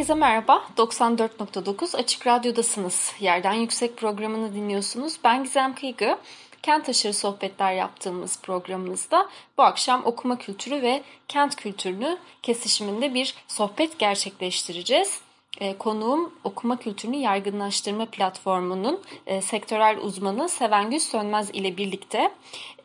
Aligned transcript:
Herkese 0.00 0.14
merhaba. 0.14 0.62
94.9 0.76 1.96
Açık 1.96 2.26
Radyo'dasınız. 2.26 3.12
Yerden 3.20 3.52
Yüksek 3.52 3.96
programını 3.96 4.54
dinliyorsunuz. 4.54 5.16
Ben 5.24 5.44
Gizem 5.44 5.74
Kıygı. 5.74 6.18
Kent 6.62 6.88
aşırı 6.88 7.14
sohbetler 7.14 7.72
yaptığımız 7.72 8.40
programımızda 8.42 9.28
bu 9.58 9.62
akşam 9.62 10.02
okuma 10.04 10.38
kültürü 10.38 10.82
ve 10.82 11.02
kent 11.28 11.56
kültürünü 11.56 12.18
kesişiminde 12.42 13.14
bir 13.14 13.34
sohbet 13.48 13.98
gerçekleştireceğiz. 13.98 15.20
E, 15.60 15.78
konuğum 15.78 16.34
okuma 16.44 16.76
kültürünü 16.76 17.16
yaygınlaştırma 17.16 18.06
platformunun 18.06 19.00
e, 19.26 19.42
sektörel 19.42 19.98
uzmanı 19.98 20.48
Sevengül 20.48 20.98
Sönmez 20.98 21.50
ile 21.50 21.76
birlikte. 21.76 22.32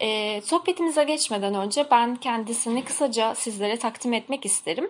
E, 0.02 0.42
sohbetimize 0.42 1.04
geçmeden 1.04 1.54
önce 1.54 1.88
ben 1.92 2.16
kendisini 2.16 2.86
kısaca 2.86 3.36
sizlere 3.36 3.80
takdim 3.80 4.14
etmek 4.14 4.45
isterim. 4.45 4.90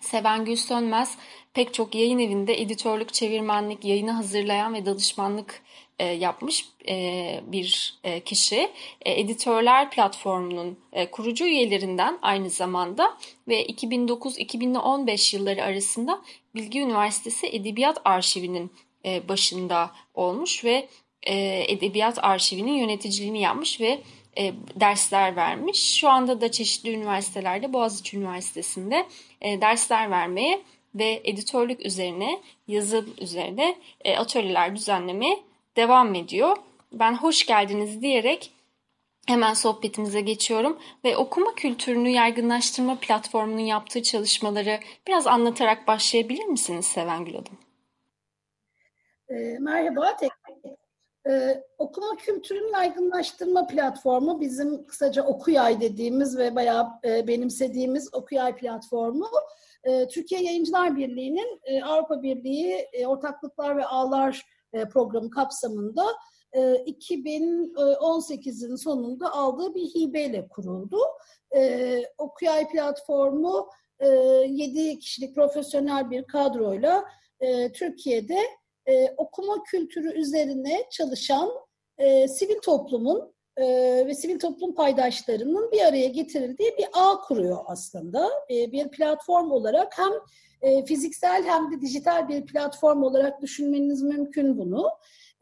Seven 0.00 0.44
Gül 0.44 0.56
Sönmez 0.56 1.18
pek 1.54 1.74
çok 1.74 1.94
yayın 1.94 2.18
evinde 2.18 2.60
editörlük, 2.60 3.12
çevirmenlik, 3.12 3.84
yayını 3.84 4.10
hazırlayan 4.10 4.74
ve 4.74 4.86
danışmanlık 4.86 5.62
e, 5.98 6.06
yapmış 6.06 6.68
e, 6.88 7.40
bir 7.46 7.94
e, 8.04 8.20
kişi. 8.20 8.70
Editörler 9.04 9.90
platformunun 9.90 10.78
kurucu 11.10 11.46
üyelerinden 11.46 12.18
aynı 12.22 12.50
zamanda 12.50 13.18
ve 13.48 13.66
2009-2015 13.66 15.36
yılları 15.36 15.62
arasında 15.62 16.22
Bilgi 16.54 16.80
Üniversitesi 16.80 17.46
Edebiyat 17.46 18.00
Arşivi'nin 18.04 18.70
başında 19.28 19.90
olmuş 20.14 20.64
ve 20.64 20.88
Edebiyat 21.68 22.24
Arşivi'nin 22.24 22.72
yöneticiliğini 22.72 23.40
yapmış 23.40 23.80
ve 23.80 24.00
dersler 24.80 25.36
vermiş. 25.36 25.98
Şu 25.98 26.08
anda 26.08 26.40
da 26.40 26.50
çeşitli 26.50 26.94
üniversitelerde 26.94 27.72
Boğaziçi 27.72 28.16
Üniversitesi'nde 28.16 29.06
e, 29.40 29.60
dersler 29.60 30.10
vermeye 30.10 30.62
ve 30.94 31.20
editörlük 31.24 31.86
üzerine, 31.86 32.40
yazım 32.68 33.14
üzerine 33.20 33.76
e, 34.04 34.16
atölyeler 34.16 34.76
düzenlemeye 34.76 35.40
devam 35.76 36.14
ediyor. 36.14 36.56
Ben 36.92 37.14
hoş 37.14 37.46
geldiniz 37.46 38.02
diyerek 38.02 38.52
hemen 39.26 39.54
sohbetimize 39.54 40.20
geçiyorum 40.20 40.78
ve 41.04 41.16
okuma 41.16 41.54
kültürünü 41.54 42.08
yaygınlaştırma 42.08 42.98
platformunun 43.00 43.58
yaptığı 43.58 44.02
çalışmaları 44.02 44.80
biraz 45.06 45.26
anlatarak 45.26 45.86
başlayabilir 45.86 46.44
misiniz 46.44 46.86
Sevengül 46.86 47.34
Hanım? 47.34 47.58
E, 49.28 49.58
merhaba, 49.60 50.16
tek 50.16 50.30
ee, 51.28 51.64
okuma 51.78 52.16
kültürünün 52.16 52.72
yaygınlaştırma 52.72 53.66
platformu 53.66 54.40
bizim 54.40 54.86
kısaca 54.86 55.22
Okuyay 55.22 55.80
dediğimiz 55.80 56.38
ve 56.38 56.54
bayağı 56.54 56.88
e, 57.04 57.26
benimsediğimiz 57.26 58.14
Okuyay 58.14 58.56
platformu. 58.56 59.28
E, 59.84 60.08
Türkiye 60.08 60.42
Yayıncılar 60.42 60.96
Birliği'nin 60.96 61.60
e, 61.64 61.82
Avrupa 61.82 62.22
Birliği 62.22 62.88
e, 62.92 63.06
Ortaklıklar 63.06 63.76
ve 63.76 63.86
Ağlar 63.86 64.46
e, 64.72 64.88
programı 64.88 65.30
kapsamında 65.30 66.04
e, 66.52 66.60
2018'in 66.60 68.76
sonunda 68.76 69.32
aldığı 69.32 69.74
bir 69.74 69.84
hibeyle 69.84 70.48
kuruldu. 70.48 70.98
E, 71.56 72.02
Okuyay 72.18 72.68
platformu 72.68 73.68
e, 74.00 74.08
7 74.08 74.98
kişilik 74.98 75.34
profesyonel 75.34 76.10
bir 76.10 76.24
kadroyla 76.24 77.04
e, 77.40 77.72
Türkiye'de 77.72 78.38
e, 78.86 79.14
okuma 79.16 79.62
kültürü 79.62 80.20
üzerine 80.20 80.86
çalışan 80.90 81.50
e, 81.98 82.28
sivil 82.28 82.58
toplumun 82.58 83.34
e, 83.56 83.64
ve 84.06 84.14
sivil 84.14 84.38
toplum 84.38 84.74
paydaşlarının 84.74 85.72
bir 85.72 85.80
araya 85.80 86.06
getirildiği 86.06 86.74
bir 86.78 86.86
ağ 86.92 87.20
kuruyor 87.20 87.58
aslında. 87.66 88.30
E, 88.50 88.72
bir 88.72 88.88
platform 88.88 89.50
olarak 89.50 89.98
hem 89.98 90.12
e, 90.62 90.84
fiziksel 90.84 91.44
hem 91.44 91.72
de 91.72 91.80
dijital 91.80 92.28
bir 92.28 92.46
platform 92.46 93.02
olarak 93.02 93.42
düşünmeniz 93.42 94.02
mümkün 94.02 94.58
bunu. 94.58 94.90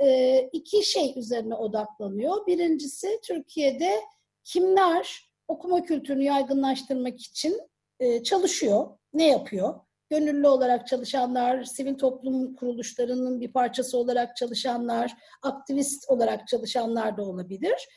E, 0.00 0.38
iki 0.52 0.82
şey 0.82 1.12
üzerine 1.16 1.54
odaklanıyor. 1.54 2.46
Birincisi 2.46 3.20
Türkiye'de 3.24 4.00
kimler 4.44 5.30
okuma 5.48 5.82
kültürünü 5.82 6.24
yaygınlaştırmak 6.24 7.20
için 7.20 7.60
e, 8.00 8.22
çalışıyor, 8.22 8.98
ne 9.12 9.28
yapıyor? 9.28 9.80
Gönüllü 10.10 10.48
olarak 10.48 10.86
çalışanlar, 10.86 11.64
sivil 11.64 11.94
toplum 11.94 12.56
kuruluşlarının 12.56 13.40
bir 13.40 13.52
parçası 13.52 13.98
olarak 13.98 14.36
çalışanlar, 14.36 15.14
aktivist 15.42 16.10
olarak 16.10 16.48
çalışanlar 16.48 17.16
da 17.16 17.22
olabilir. 17.22 17.88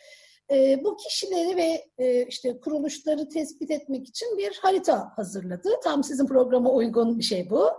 E, 0.52 0.84
bu 0.84 0.98
kişileri 0.98 1.58
ve 1.58 1.86
e, 1.98 2.26
işte 2.26 2.60
kuruluşları 2.60 3.30
tespit 3.30 3.72
etmek 3.72 4.08
için 4.08 4.38
bir 4.38 4.60
harita 4.62 5.12
hazırladı. 5.16 5.70
Tam 5.84 6.04
sizin 6.04 6.28
programa 6.28 6.72
uygun 6.72 7.20
bir 7.20 7.24
şey 7.24 7.50
bu. 7.50 7.70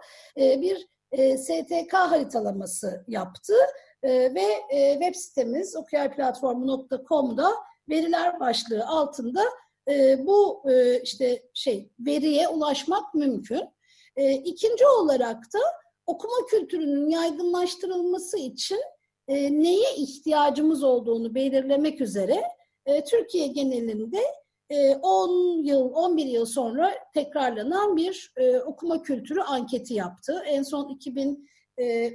E, 0.41 0.61
bir 0.61 0.89
e, 1.13 1.39
STK 1.39 1.95
haritalaması 1.95 3.05
yaptı 3.09 3.55
e, 4.03 4.35
ve 4.35 4.45
e, 4.71 4.93
web 4.93 5.15
sitemiz 5.15 5.77
okuyayplatformu.com'da 5.77 7.51
veriler 7.89 8.41
başlığı 8.41 8.87
altında 8.87 9.45
e, 9.89 10.27
bu 10.27 10.63
e, 10.71 11.03
işte 11.03 11.43
şey 11.55 11.91
veriye 12.01 12.49
ulaşmak 12.49 13.15
mümkün. 13.15 13.78
E, 14.19 14.33
ikinci 14.33 14.87
olarak 14.87 15.37
da 15.55 15.59
okuma 16.07 16.47
kültürünün 16.51 17.11
yaygınlaştırılması 17.11 18.39
için 18.39 18.81
e, 19.29 19.63
neye 19.63 19.95
ihtiyacımız 19.97 20.83
olduğunu 20.83 21.35
belirlemek 21.35 22.01
üzere 22.01 22.43
e, 22.87 23.05
Türkiye 23.05 23.47
genelinde 23.47 24.23
e, 24.71 24.97
10 24.97 25.63
yıl, 25.63 25.93
11 25.95 26.27
yıl 26.27 26.47
sonra 26.47 26.95
tekrarlanan 27.15 27.97
bir 27.97 28.33
e, 28.37 28.59
okuma 28.59 29.03
kültürü 29.03 29.41
anketi 29.41 29.95
yaptı. 29.95 30.43
En 30.47 30.63
son 30.63 30.89
2000, 30.89 31.49
e, 31.81 32.13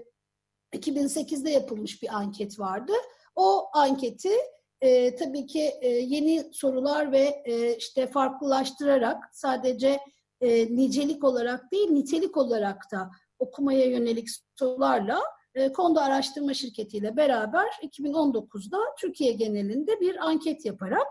2008'de 0.74 1.50
yapılmış 1.50 2.03
bir 2.03 2.18
anket 2.18 2.59
vardı. 2.59 2.94
O 3.35 3.66
anketi 3.74 4.34
e, 4.81 5.16
tabii 5.16 5.46
ki 5.46 5.74
e, 5.81 5.88
yeni 5.88 6.50
sorular 6.52 7.12
ve 7.12 7.41
e, 7.46 7.75
işte 7.75 8.08
farklılaştırarak 8.08 9.24
sadece 9.34 10.00
e, 10.44 10.76
nicelik 10.76 11.24
olarak 11.24 11.72
değil 11.72 11.90
nitelik 11.90 12.38
olarak 12.38 12.92
da 12.92 13.09
okumaya 13.40 13.86
yönelik 13.86 14.28
sorularla 14.56 15.22
e, 15.56 15.72
Kondo 15.72 16.00
Araştırma 16.00 16.54
Şirketi 16.54 16.98
ile 16.98 17.18
beraber 17.18 17.68
2019'da 17.84 18.78
Türkiye 19.00 19.32
genelinde 19.32 20.00
bir 20.00 20.26
anket 20.28 20.66
yaparak 20.66 21.08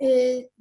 e, 0.00 0.08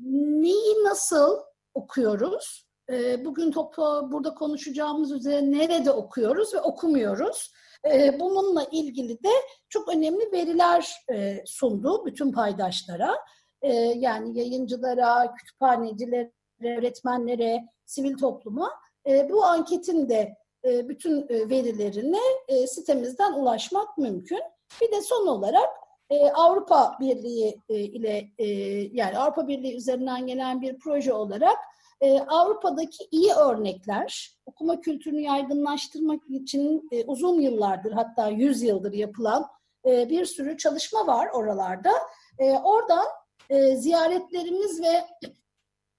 neyi 0.07 0.83
nasıl 0.83 1.37
okuyoruz, 1.73 2.65
e, 2.89 3.25
bugün 3.25 3.51
toplu 3.51 4.09
burada 4.11 4.33
konuşacağımız 4.33 5.11
üzere 5.11 5.51
nerede 5.51 5.91
okuyoruz 5.91 6.53
ve 6.53 6.61
okumuyoruz. 6.61 7.51
E, 7.93 8.19
bununla 8.19 8.63
ilgili 8.71 9.23
de 9.23 9.31
çok 9.69 9.95
önemli 9.95 10.31
veriler 10.31 10.93
e, 11.13 11.43
sundu 11.45 12.05
bütün 12.05 12.31
paydaşlara. 12.31 13.15
E, 13.61 13.73
yani 13.75 14.39
yayıncılara, 14.39 15.33
kütüphanecilere, 15.35 16.31
öğretmenlere, 16.63 17.65
sivil 17.85 18.17
topluma 18.17 18.71
e, 19.07 19.29
bu 19.29 19.45
anketin 19.45 20.09
de 20.09 20.37
e, 20.65 20.89
bütün 20.89 21.21
e, 21.29 21.49
verilerine 21.49 22.21
e, 22.47 22.67
sitemizden 22.67 23.33
ulaşmak 23.33 23.97
mümkün. 23.97 24.41
Bir 24.81 24.91
de 24.91 25.01
son 25.01 25.27
olarak 25.27 25.69
e, 26.09 26.29
Avrupa 26.29 26.97
Birliği 26.99 27.61
e, 27.69 27.75
ile 27.75 28.29
e, 28.37 28.45
yani 28.93 29.17
Avrupa 29.17 29.47
Birliği 29.47 29.75
üzerinden 29.75 30.27
gelen 30.27 30.61
bir 30.61 30.79
proje 30.79 31.13
olarak 31.13 31.57
e, 32.01 32.19
Avrupa'daki 32.19 33.07
iyi 33.11 33.33
örnekler, 33.33 34.37
okuma 34.45 34.81
kültürünü 34.81 35.21
yaygınlaştırmak 35.21 36.21
için 36.29 36.87
e, 36.91 37.05
uzun 37.05 37.41
yıllardır 37.41 37.91
hatta 37.91 38.27
yüz 38.27 38.63
yıldır 38.63 38.93
yapılan 38.93 39.47
e, 39.85 40.09
bir 40.09 40.25
sürü 40.25 40.57
çalışma 40.57 41.07
var 41.07 41.29
oralarda. 41.33 41.91
E, 42.39 42.51
oradan 42.51 43.05
e, 43.49 43.75
ziyaretlerimiz 43.75 44.81
ve 44.81 45.05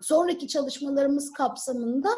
sonraki 0.00 0.48
çalışmalarımız 0.48 1.32
kapsamında 1.32 2.08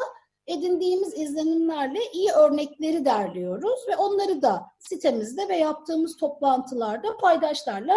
edindiğimiz 0.47 1.17
izlenimlerle 1.17 1.99
iyi 2.13 2.31
örnekleri 2.31 3.05
derliyoruz 3.05 3.79
ve 3.87 3.95
onları 3.95 4.41
da 4.41 4.65
sitemizde 4.79 5.47
ve 5.47 5.57
yaptığımız 5.57 6.17
toplantılarda 6.17 7.17
paydaşlarla 7.17 7.95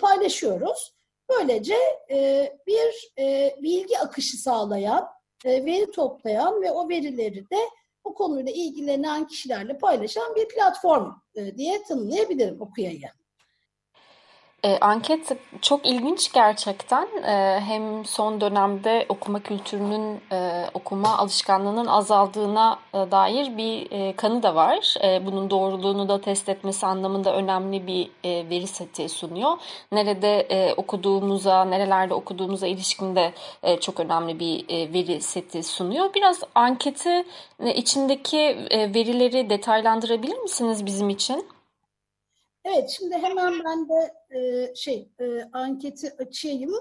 paylaşıyoruz. 0.00 0.94
Böylece 1.30 1.76
e, 2.10 2.48
bir 2.66 3.12
e, 3.18 3.56
bilgi 3.62 3.98
akışı 3.98 4.36
sağlayan, 4.36 5.08
e, 5.44 5.64
veri 5.64 5.90
toplayan 5.90 6.62
ve 6.62 6.70
o 6.70 6.88
verileri 6.88 7.50
de 7.50 7.58
bu 8.04 8.14
konuyla 8.14 8.52
ilgilenen 8.52 9.26
kişilerle 9.26 9.78
paylaşan 9.78 10.34
bir 10.36 10.48
platform 10.48 11.12
e, 11.34 11.56
diye 11.56 11.82
tanımlayabilirim 11.82 12.60
Okuya'yı. 12.60 13.08
E, 14.64 14.78
anket 14.80 15.36
çok 15.62 15.86
ilginç 15.86 16.32
gerçekten. 16.32 17.08
E, 17.26 17.60
hem 17.60 18.04
son 18.04 18.40
dönemde 18.40 19.06
okuma 19.08 19.40
kültürünün, 19.40 20.20
e, 20.32 20.64
okuma 20.74 21.18
alışkanlığının 21.18 21.86
azaldığına 21.86 22.78
e, 22.94 22.98
dair 23.10 23.56
bir 23.56 23.90
e, 23.90 24.16
kanı 24.16 24.42
da 24.42 24.54
var. 24.54 24.94
E, 25.04 25.26
bunun 25.26 25.50
doğruluğunu 25.50 26.08
da 26.08 26.20
test 26.20 26.48
etmesi 26.48 26.86
anlamında 26.86 27.36
önemli 27.36 27.86
bir 27.86 28.10
e, 28.24 28.50
veri 28.50 28.66
seti 28.66 29.08
sunuyor. 29.08 29.52
Nerede 29.92 30.40
e, 30.40 30.74
okuduğumuza, 30.74 31.64
nerelerde 31.64 32.14
okuduğumuza 32.14 32.66
ilişkinde 32.66 33.32
e, 33.62 33.80
çok 33.80 34.00
önemli 34.00 34.40
bir 34.40 34.64
e, 34.68 34.92
veri 34.92 35.20
seti 35.20 35.62
sunuyor. 35.62 36.14
Biraz 36.14 36.40
anketi 36.54 37.24
e, 37.64 37.74
içindeki 37.74 38.38
e, 38.70 38.94
verileri 38.94 39.50
detaylandırabilir 39.50 40.38
misiniz 40.38 40.86
bizim 40.86 41.08
için? 41.10 41.59
Evet, 42.64 42.90
şimdi 42.90 43.14
hemen 43.14 43.54
ben 43.64 43.88
de 43.88 44.14
e, 44.38 44.74
şey 44.74 45.08
e, 45.20 45.42
anketi 45.52 46.12
açayım. 46.18 46.74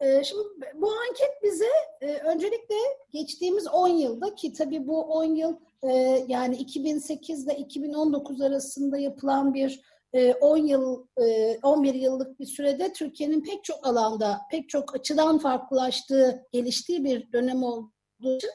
E, 0.00 0.24
şimdi 0.24 0.42
bu 0.74 0.92
anket 0.92 1.42
bize 1.42 1.70
e, 2.00 2.16
öncelikle 2.16 2.74
geçtiğimiz 3.12 3.66
10 3.66 3.88
yılda 3.88 4.34
ki 4.34 4.52
tabii 4.52 4.86
bu 4.86 5.02
10 5.02 5.24
yıl 5.24 5.56
e, 5.82 6.24
yani 6.28 6.56
2008 6.56 7.44
ile 7.44 7.56
2019 7.56 8.40
arasında 8.40 8.98
yapılan 8.98 9.54
bir 9.54 9.80
e, 10.12 10.34
10 10.34 10.56
yıl, 10.56 11.06
e, 11.22 11.58
11 11.62 11.94
yıllık 11.94 12.40
bir 12.40 12.46
sürede 12.46 12.92
Türkiye'nin 12.92 13.44
pek 13.44 13.64
çok 13.64 13.86
alanda, 13.86 14.40
pek 14.50 14.68
çok 14.68 14.94
açıdan 14.94 15.38
farklılaştığı, 15.38 16.46
geliştiği 16.52 17.04
bir 17.04 17.32
dönem 17.32 17.62
olduğu 17.62 18.36
için 18.36 18.50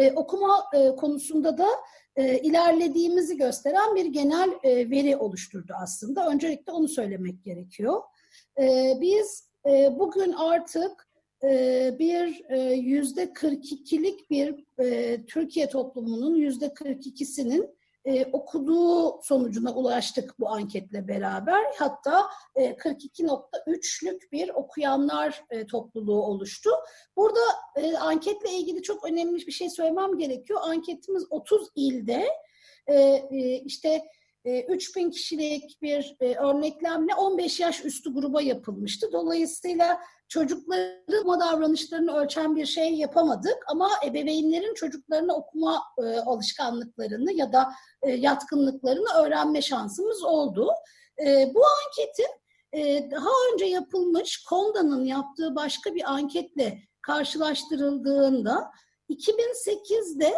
e, 0.00 0.12
okuma 0.12 0.64
e, 0.74 0.96
konusunda 0.96 1.58
da 1.58 1.68
e, 2.16 2.38
ilerlediğimizi 2.38 3.36
gösteren 3.36 3.94
bir 3.94 4.06
genel 4.06 4.50
e, 4.62 4.90
veri 4.90 5.16
oluşturdu 5.16 5.72
aslında. 5.82 6.28
Öncelikle 6.28 6.72
onu 6.72 6.88
söylemek 6.88 7.44
gerekiyor. 7.44 8.02
E, 8.60 8.94
biz 9.00 9.50
e, 9.66 9.98
bugün 9.98 10.32
artık 10.32 11.08
e, 11.44 11.96
bir 11.98 12.44
e, 12.48 12.72
yüzde 12.72 13.24
42'lik 13.24 14.30
bir 14.30 14.64
e, 14.78 15.18
Türkiye 15.26 15.68
toplumunun 15.68 16.34
yüzde 16.34 16.66
42'sinin 16.66 17.79
e, 18.04 18.24
okuduğu 18.32 19.22
sonucuna 19.22 19.74
ulaştık 19.74 20.40
bu 20.40 20.48
anketle 20.48 21.08
beraber. 21.08 21.64
Hatta 21.78 22.28
e, 22.54 22.70
42.3'lük 22.70 24.32
bir 24.32 24.48
okuyanlar 24.48 25.44
e, 25.50 25.66
topluluğu 25.66 26.22
oluştu. 26.22 26.70
Burada 27.16 27.40
e, 27.76 27.96
anketle 27.96 28.52
ilgili 28.52 28.82
çok 28.82 29.04
önemli 29.04 29.46
bir 29.46 29.52
şey 29.52 29.70
söylemem 29.70 30.18
gerekiyor. 30.18 30.60
Anketimiz 30.62 31.26
30 31.30 31.68
ilde 31.76 32.26
e, 32.86 32.94
e, 32.94 33.62
işte 33.64 34.02
3000 34.44 35.06
e, 35.06 35.10
kişilik 35.10 35.82
bir 35.82 36.16
e, 36.20 36.34
örneklemle 36.34 37.14
15 37.14 37.60
yaş 37.60 37.84
üstü 37.84 38.14
gruba 38.14 38.42
yapılmıştı. 38.42 39.12
Dolayısıyla 39.12 40.00
çocukların 40.28 41.20
okuma 41.20 41.40
davranışlarını 41.40 42.12
ölçen 42.12 42.56
bir 42.56 42.66
şey 42.66 42.94
yapamadık 42.94 43.58
ama 43.66 43.90
ebeveynlerin 44.06 44.74
çocuklarına 44.74 45.34
okuma 45.34 45.82
e, 45.98 46.02
alışkanlıklarını 46.18 47.32
ya 47.32 47.52
da 47.52 47.72
yatkınlıklarını 48.06 49.08
öğrenme 49.18 49.62
şansımız 49.62 50.24
oldu. 50.24 50.70
Bu 51.54 51.62
anketin 51.86 52.26
daha 53.10 53.28
önce 53.52 53.64
yapılmış 53.64 54.44
Konda'nın 54.44 55.04
yaptığı 55.04 55.56
başka 55.56 55.94
bir 55.94 56.12
anketle 56.12 56.78
karşılaştırıldığında 57.02 58.70
2008'de 59.10 60.32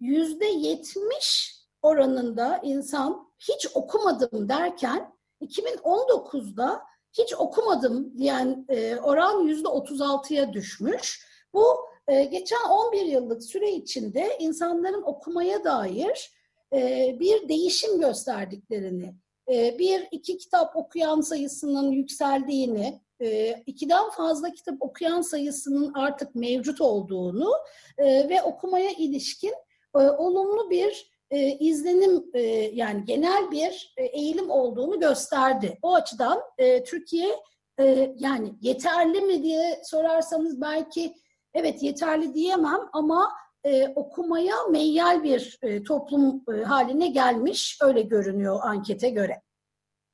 yüzde 0.00 0.46
70 0.46 1.62
oranında 1.82 2.60
insan 2.62 3.31
hiç 3.48 3.66
okumadım 3.74 4.48
derken 4.48 5.12
2019'da 5.40 6.82
hiç 7.12 7.34
okumadım 7.34 8.18
diyen 8.18 8.66
e, 8.68 8.96
oran 8.96 9.40
yüzde 9.40 9.68
36'ya 9.68 10.52
düşmüş. 10.52 11.26
Bu 11.54 11.64
e, 12.08 12.24
geçen 12.24 12.68
11 12.68 13.04
yıllık 13.06 13.44
süre 13.44 13.70
içinde 13.70 14.36
insanların 14.38 15.02
okumaya 15.02 15.64
dair 15.64 16.32
e, 16.72 17.16
bir 17.20 17.48
değişim 17.48 18.00
gösterdiklerini, 18.00 19.14
e, 19.48 19.78
bir 19.78 20.08
iki 20.10 20.38
kitap 20.38 20.76
okuyan 20.76 21.20
sayısının 21.20 21.90
yükseldiğini, 21.90 23.00
e, 23.20 23.50
ikiden 23.66 24.10
fazla 24.10 24.50
kitap 24.52 24.76
okuyan 24.80 25.20
sayısının 25.20 25.94
artık 25.94 26.34
mevcut 26.34 26.80
olduğunu 26.80 27.52
e, 27.98 28.28
ve 28.28 28.42
okumaya 28.42 28.90
ilişkin 28.90 29.54
e, 29.94 29.98
olumlu 29.98 30.70
bir 30.70 31.11
e, 31.32 31.58
izlenim 31.58 32.24
e, 32.34 32.40
yani 32.72 33.04
genel 33.04 33.50
bir 33.50 33.94
e, 33.96 34.04
eğilim 34.04 34.50
olduğunu 34.50 35.00
gösterdi. 35.00 35.78
O 35.82 35.94
açıdan 35.94 36.42
e, 36.58 36.84
Türkiye 36.84 37.36
e, 37.80 38.14
yani 38.18 38.54
yeterli 38.60 39.20
mi 39.20 39.42
diye 39.42 39.80
sorarsanız 39.84 40.60
belki 40.60 41.14
evet 41.54 41.82
yeterli 41.82 42.34
diyemem 42.34 42.80
ama 42.92 43.32
e, 43.64 43.88
okumaya 43.88 44.54
meyyal 44.70 45.22
bir 45.22 45.58
e, 45.62 45.82
toplum 45.82 46.44
e, 46.54 46.62
haline 46.62 47.06
gelmiş 47.06 47.78
öyle 47.82 48.02
görünüyor 48.02 48.60
ankete 48.62 49.10
göre. 49.10 49.42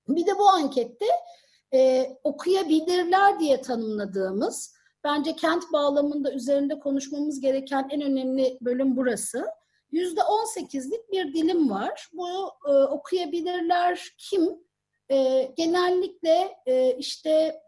Bir 0.09 0.27
de 0.27 0.39
bu 0.39 0.49
ankette 0.49 1.07
e, 1.75 2.11
okuyabilirler 2.25 3.41
diye 3.41 3.61
tanımladığımız 3.61 4.75
bence 5.05 5.37
kent 5.37 5.73
bağlamında 5.73 6.33
üzerinde 6.33 6.79
konuşmamız 6.79 7.41
gereken 7.41 7.89
en 7.91 8.03
önemli 8.03 8.59
bölüm 8.61 8.97
burası 8.97 9.47
yüzde 9.91 10.23
on 10.23 10.45
sekizlik 10.45 11.13
bir 11.13 11.35
dilim 11.35 11.71
var. 11.71 12.09
Bu 12.13 12.29
e, 12.69 12.73
okuyabilirler 12.73 14.15
kim? 14.19 14.69
E, 15.11 15.43
genellikle 15.57 16.57
e, 16.67 16.97
işte 16.99 17.63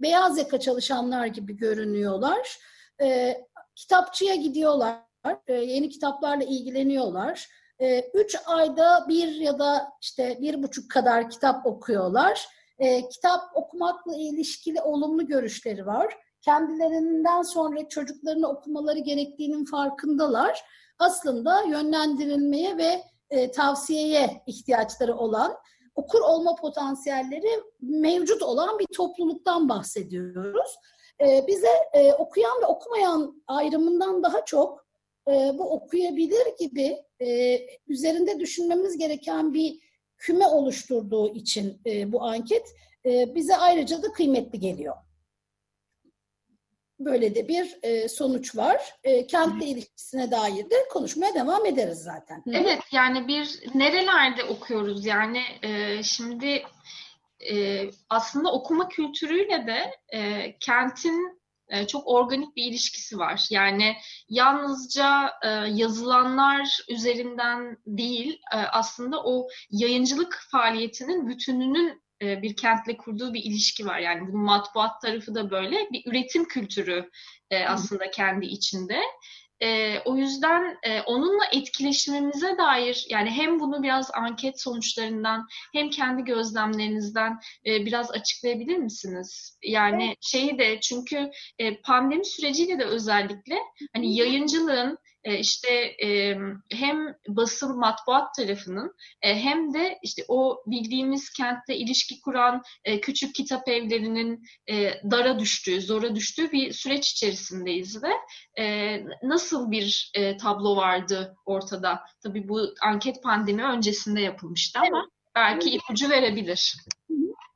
beyaz 0.00 0.38
yaka 0.38 0.60
çalışanlar 0.60 1.26
gibi 1.26 1.56
görünüyorlar. 1.56 2.58
E, 3.02 3.36
kitapçıya 3.74 4.34
gidiyorlar, 4.34 4.98
e, 5.46 5.54
yeni 5.54 5.88
kitaplarla 5.88 6.44
ilgileniyorlar. 6.44 7.48
E, 7.80 8.10
üç 8.14 8.36
ayda 8.46 9.04
bir 9.08 9.34
ya 9.34 9.58
da 9.58 9.92
işte 10.00 10.38
bir 10.40 10.62
buçuk 10.62 10.90
kadar 10.90 11.30
kitap 11.30 11.66
okuyorlar. 11.66 12.48
E, 12.78 13.08
kitap 13.08 13.40
okumakla 13.54 14.16
ilişkili 14.16 14.80
olumlu 14.80 15.26
görüşleri 15.26 15.86
var. 15.86 16.16
Kendilerinden 16.40 17.42
sonra 17.42 17.88
çocuklarını 17.88 18.48
okumaları 18.48 18.98
gerektiğinin 18.98 19.64
farkındalar 19.64 20.62
aslında 21.02 21.62
yönlendirilmeye 21.62 22.76
ve 22.76 23.02
e, 23.30 23.50
tavsiyeye 23.50 24.42
ihtiyaçları 24.46 25.16
olan, 25.16 25.56
okur 25.94 26.20
olma 26.20 26.54
potansiyelleri 26.54 27.62
mevcut 27.80 28.42
olan 28.42 28.78
bir 28.78 28.86
topluluktan 28.86 29.68
bahsediyoruz. 29.68 30.76
E, 31.20 31.46
bize 31.46 31.68
e, 31.92 32.12
okuyan 32.12 32.62
ve 32.62 32.66
okumayan 32.66 33.42
ayrımından 33.46 34.22
daha 34.22 34.44
çok 34.44 34.86
e, 35.28 35.32
bu 35.58 35.70
okuyabilir 35.72 36.46
gibi 36.58 36.96
e, 37.20 37.58
üzerinde 37.86 38.40
düşünmemiz 38.40 38.98
gereken 38.98 39.54
bir 39.54 39.78
küme 40.18 40.46
oluşturduğu 40.46 41.34
için 41.34 41.80
e, 41.86 42.12
bu 42.12 42.22
anket 42.22 42.66
e, 43.06 43.34
bize 43.34 43.56
ayrıca 43.56 44.02
da 44.02 44.12
kıymetli 44.12 44.60
geliyor 44.60 44.96
böyle 47.04 47.34
de 47.34 47.48
bir 47.48 47.76
e, 47.82 48.08
sonuç 48.08 48.56
var. 48.56 48.94
E, 49.04 49.26
kentle 49.26 49.66
ilişkisine 49.66 50.30
dair 50.30 50.70
de 50.70 50.88
konuşmaya 50.90 51.34
devam 51.34 51.66
ederiz 51.66 51.98
zaten. 51.98 52.42
Evet 52.52 52.80
yani 52.92 53.28
bir 53.28 53.60
nerelerde 53.74 54.44
okuyoruz 54.44 55.06
yani 55.06 55.42
e, 55.62 56.02
şimdi 56.02 56.62
e, 57.50 57.84
aslında 58.10 58.52
okuma 58.52 58.88
kültürüyle 58.88 59.66
de 59.66 59.90
e, 60.18 60.52
kentin 60.58 61.42
e, 61.68 61.86
çok 61.86 62.08
organik 62.08 62.56
bir 62.56 62.64
ilişkisi 62.64 63.18
var. 63.18 63.46
Yani 63.50 63.96
yalnızca 64.28 65.32
e, 65.42 65.48
yazılanlar 65.68 66.78
üzerinden 66.88 67.76
değil 67.86 68.40
e, 68.54 68.56
aslında 68.56 69.22
o 69.24 69.48
yayıncılık 69.70 70.40
faaliyetinin 70.50 71.28
bütününün 71.28 72.02
e, 72.22 72.42
bir 72.42 72.56
kentle 72.56 72.96
kurduğu 72.96 73.34
bir 73.34 73.44
ilişki 73.44 73.86
var. 73.86 73.98
Yani 73.98 74.20
bunun 74.28 74.44
matbuat 74.44 75.02
tarafı 75.02 75.34
da 75.34 75.50
böyle 75.50 75.76
bir 75.92 76.02
üretim 76.06 76.44
kültürü 76.44 77.10
e, 77.50 77.64
aslında 77.64 78.10
kendi 78.10 78.46
içinde. 78.46 79.00
E, 79.62 79.98
o 80.04 80.16
yüzden 80.16 80.78
onunla 81.06 81.44
etkileşimimize 81.52 82.58
dair 82.58 83.06
yani 83.08 83.30
hem 83.30 83.60
bunu 83.60 83.82
biraz 83.82 84.10
anket 84.14 84.60
sonuçlarından 84.60 85.46
hem 85.72 85.90
kendi 85.90 86.24
gözlemlerinizden 86.24 87.38
biraz 87.64 88.10
açıklayabilir 88.10 88.76
misiniz? 88.76 89.58
Yani 89.62 90.16
şeyi 90.20 90.58
de 90.58 90.80
çünkü 90.80 91.30
pandemi 91.84 92.24
süreciyle 92.24 92.78
de 92.78 92.84
özellikle 92.84 93.58
hani 93.94 94.16
yayıncılığın 94.16 94.98
işte 95.24 95.74
e, 96.04 96.36
hem 96.70 97.14
basın 97.28 97.78
matbuat 97.78 98.34
tarafının 98.34 98.94
e, 99.22 99.34
hem 99.34 99.74
de 99.74 99.98
işte 100.02 100.24
o 100.28 100.62
bildiğimiz 100.66 101.30
kentte 101.30 101.76
ilişki 101.76 102.20
kuran 102.20 102.62
e, 102.84 103.00
küçük 103.00 103.34
kitap 103.34 103.68
evlerinin 103.68 104.44
dara 105.10 105.38
düştüğü, 105.38 105.80
zora 105.80 106.14
düştüğü 106.14 106.52
bir 106.52 106.72
süreç 106.72 107.10
içerisindeyiz 107.10 108.02
ve 108.02 108.10
nasıl 109.22 109.70
bir 109.70 110.12
tablo 110.40 110.76
vardı 110.76 111.36
ortada? 111.46 112.00
Tabii 112.22 112.48
bu 112.48 112.60
anket 112.82 113.22
pandemi 113.22 113.64
öncesinde 113.64 114.20
yapılmıştı 114.20 114.80
ama 114.88 115.08
belki 115.34 115.70
ipucu 115.70 116.10
verebilir. 116.10 116.76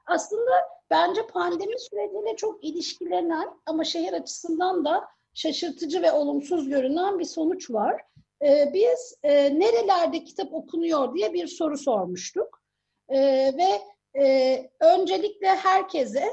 Aslında 0.07 0.51
bence 0.91 1.27
pandemi 1.27 1.81
süreciyle 1.81 2.37
çok 2.37 2.65
ilişkilenen 2.65 3.49
ama 3.67 3.85
şehir 3.85 4.13
açısından 4.13 4.85
da 4.85 5.09
şaşırtıcı 5.37 6.02
ve 6.02 6.12
olumsuz 6.12 6.69
görünen 6.69 7.19
bir 7.19 7.25
sonuç 7.25 7.71
var. 7.71 8.02
Ee, 8.43 8.71
biz 8.75 9.19
e, 9.23 9.59
nerelerde 9.59 10.25
kitap 10.25 10.55
okunuyor 10.55 11.14
diye 11.14 11.33
bir 11.33 11.47
soru 11.47 11.78
sormuştuk. 11.78 12.62
Ee, 13.09 13.52
ve 13.57 13.81
e, 14.23 14.71
öncelikle 14.81 15.49
herkese 15.49 16.25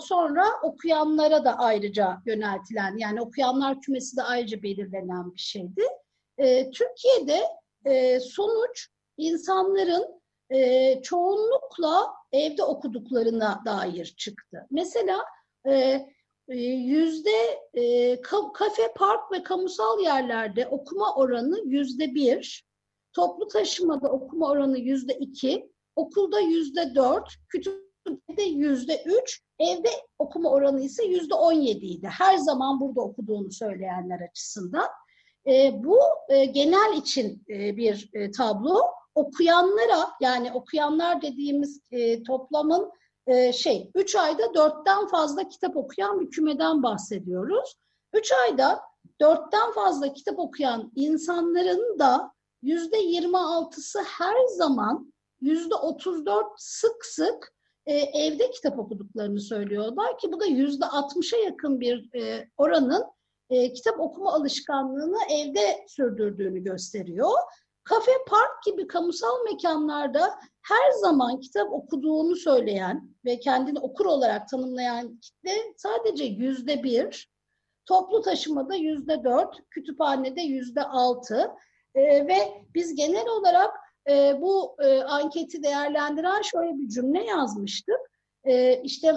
sonra 0.00 0.44
okuyanlara 0.62 1.44
da 1.44 1.58
ayrıca 1.58 2.22
yöneltilen 2.26 2.96
yani 2.98 3.20
okuyanlar 3.20 3.80
kümesi 3.80 4.16
de 4.16 4.22
ayrıca 4.22 4.62
belirlenen 4.62 5.34
bir 5.34 5.40
şeydi. 5.40 5.82
Ee, 6.38 6.70
Türkiye'de 6.70 7.42
e, 7.84 8.20
sonuç 8.20 8.88
insanların 9.16 10.22
e, 10.50 11.02
çoğunlukla 11.02 12.14
evde 12.32 12.62
okuduklarına 12.62 13.62
dair 13.66 14.14
çıktı. 14.18 14.66
Mesela 14.70 15.24
e, 15.64 15.72
e, 15.72 16.13
yüzde 16.48 17.60
e, 17.74 18.20
kafe, 18.52 18.92
park 18.96 19.32
ve 19.32 19.42
kamusal 19.42 20.00
yerlerde 20.00 20.66
okuma 20.66 21.14
oranı 21.14 21.60
yüzde 21.64 22.14
bir, 22.14 22.64
toplu 23.12 23.48
taşımada 23.48 24.08
okuma 24.08 24.50
oranı 24.50 24.78
yüzde 24.78 25.14
iki, 25.14 25.70
okulda 25.96 26.40
yüzde 26.40 26.94
dört, 26.94 27.28
kütüphanede 27.48 28.42
yüzde 28.42 29.02
üç, 29.06 29.42
evde 29.58 29.88
okuma 30.18 30.50
oranı 30.50 30.80
ise 30.80 31.04
yüzde 31.04 31.34
on 31.34 31.52
yediydi. 31.52 32.08
Her 32.18 32.36
zaman 32.36 32.80
burada 32.80 33.00
okuduğunu 33.00 33.52
söyleyenler 33.52 34.20
açısından. 34.20 34.88
E, 35.46 35.72
bu 35.84 35.98
e, 36.28 36.44
genel 36.44 36.96
için 36.96 37.42
e, 37.48 37.76
bir 37.76 38.10
e, 38.12 38.30
tablo. 38.30 38.80
Okuyanlara 39.14 40.10
yani 40.20 40.52
okuyanlar 40.52 41.22
dediğimiz 41.22 41.80
e, 41.90 42.22
toplamın 42.22 42.92
e, 43.26 43.52
şey 43.52 43.90
3 43.94 44.16
ayda 44.16 44.54
dörtten 44.54 45.06
fazla 45.06 45.48
kitap 45.48 45.76
okuyan 45.76 46.20
bir 46.20 46.30
kümeden 46.30 46.82
bahsediyoruz. 46.82 47.74
3 48.12 48.32
ayda 48.32 48.80
dörtten 49.20 49.72
fazla 49.72 50.12
kitap 50.12 50.38
okuyan 50.38 50.92
insanların 50.94 51.98
da 51.98 52.32
yüzde 52.62 52.96
26'sı 52.96 54.02
her 54.02 54.46
zaman 54.56 55.12
yüzde 55.40 55.74
34 55.74 56.46
sık 56.56 57.04
sık 57.04 57.54
e, 57.86 57.94
evde 57.94 58.50
kitap 58.50 58.78
okuduklarını 58.78 59.40
söylüyorlar 59.40 60.18
ki 60.18 60.32
bu 60.32 60.40
da 60.40 60.46
yüzde 60.46 60.84
60'a 60.84 61.38
yakın 61.38 61.80
bir 61.80 62.14
e, 62.14 62.48
oranın 62.56 63.04
e, 63.50 63.72
kitap 63.72 64.00
okuma 64.00 64.32
alışkanlığını 64.32 65.18
evde 65.30 65.84
sürdürdüğünü 65.88 66.64
gösteriyor. 66.64 67.38
Kafe, 67.84 68.12
park 68.26 68.62
gibi 68.66 68.86
kamusal 68.86 69.44
mekanlarda 69.44 70.38
her 70.62 70.90
zaman 71.00 71.40
kitap 71.40 71.72
okuduğunu 71.72 72.36
söyleyen 72.36 73.10
ve 73.24 73.40
kendini 73.40 73.78
okur 73.78 74.06
olarak 74.06 74.48
tanımlayan 74.48 75.20
kitle 75.20 75.74
sadece 75.76 76.24
yüzde 76.24 76.82
bir, 76.82 77.34
toplu 77.86 78.22
taşımada 78.22 78.74
yüzde 78.74 79.24
dört, 79.24 79.70
kütüphanede 79.70 80.42
yüzde 80.42 80.82
altı 80.82 81.50
ee, 81.94 82.26
ve 82.26 82.64
biz 82.74 82.94
genel 82.94 83.28
olarak 83.28 83.74
e, 84.10 84.40
bu 84.40 84.76
e, 84.84 85.02
anketi 85.02 85.62
değerlendiren 85.62 86.42
şöyle 86.42 86.78
bir 86.78 86.88
cümle 86.88 87.24
yazmıştık. 87.24 88.00
E, 88.44 88.82
işte 88.82 89.12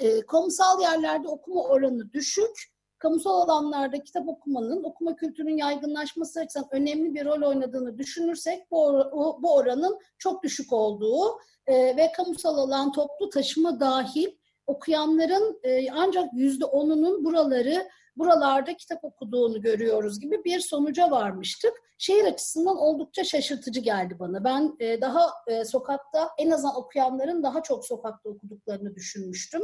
e, 0.00 0.20
kamusal 0.20 0.80
yerlerde 0.80 1.28
okuma 1.28 1.62
oranı 1.62 2.12
düşük, 2.12 2.56
kamusal 3.00 3.40
alanlarda 3.40 4.02
kitap 4.02 4.28
okumanın 4.28 4.84
okuma 4.84 5.16
kültürünün 5.16 5.56
yaygınlaşması 5.56 6.40
açısından 6.40 6.68
önemli 6.72 7.14
bir 7.14 7.24
rol 7.24 7.48
oynadığını 7.48 7.98
düşünürsek 7.98 8.70
bu, 8.70 8.86
or 8.86 9.42
bu 9.42 9.54
oranın 9.54 9.98
çok 10.18 10.42
düşük 10.42 10.72
olduğu 10.72 11.38
e, 11.66 11.74
ve 11.96 12.12
kamusal 12.16 12.58
alan 12.58 12.92
toplu 12.92 13.30
taşıma 13.30 13.80
dahil 13.80 14.28
okuyanların 14.66 15.60
e, 15.62 15.90
ancak 15.90 16.32
yüzde 16.32 16.64
onunun 16.64 17.24
buraları 17.24 17.88
buralarda 18.16 18.76
kitap 18.76 19.04
okuduğunu 19.04 19.60
görüyoruz 19.60 20.20
gibi 20.20 20.44
bir 20.44 20.60
sonuca 20.60 21.10
varmıştık. 21.10 21.72
Şehir 21.98 22.24
açısından 22.24 22.76
oldukça 22.76 23.24
şaşırtıcı 23.24 23.80
geldi 23.80 24.16
bana. 24.18 24.44
Ben 24.44 24.76
e, 24.80 25.00
daha 25.00 25.26
e, 25.46 25.64
sokakta 25.64 26.30
en 26.38 26.50
azından 26.50 26.76
okuyanların 26.76 27.42
daha 27.42 27.62
çok 27.62 27.86
sokakta 27.86 28.28
okuduklarını 28.28 28.94
düşünmüştüm 28.94 29.62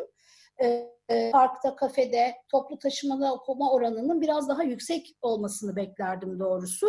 e, 0.63 1.31
parkta, 1.33 1.77
kafede, 1.77 2.35
toplu 2.51 2.79
taşımada 2.79 3.35
okuma 3.35 3.73
oranının 3.73 4.21
biraz 4.21 4.49
daha 4.49 4.63
yüksek 4.63 5.17
olmasını 5.23 5.77
beklerdim 5.77 6.39
doğrusu. 6.39 6.87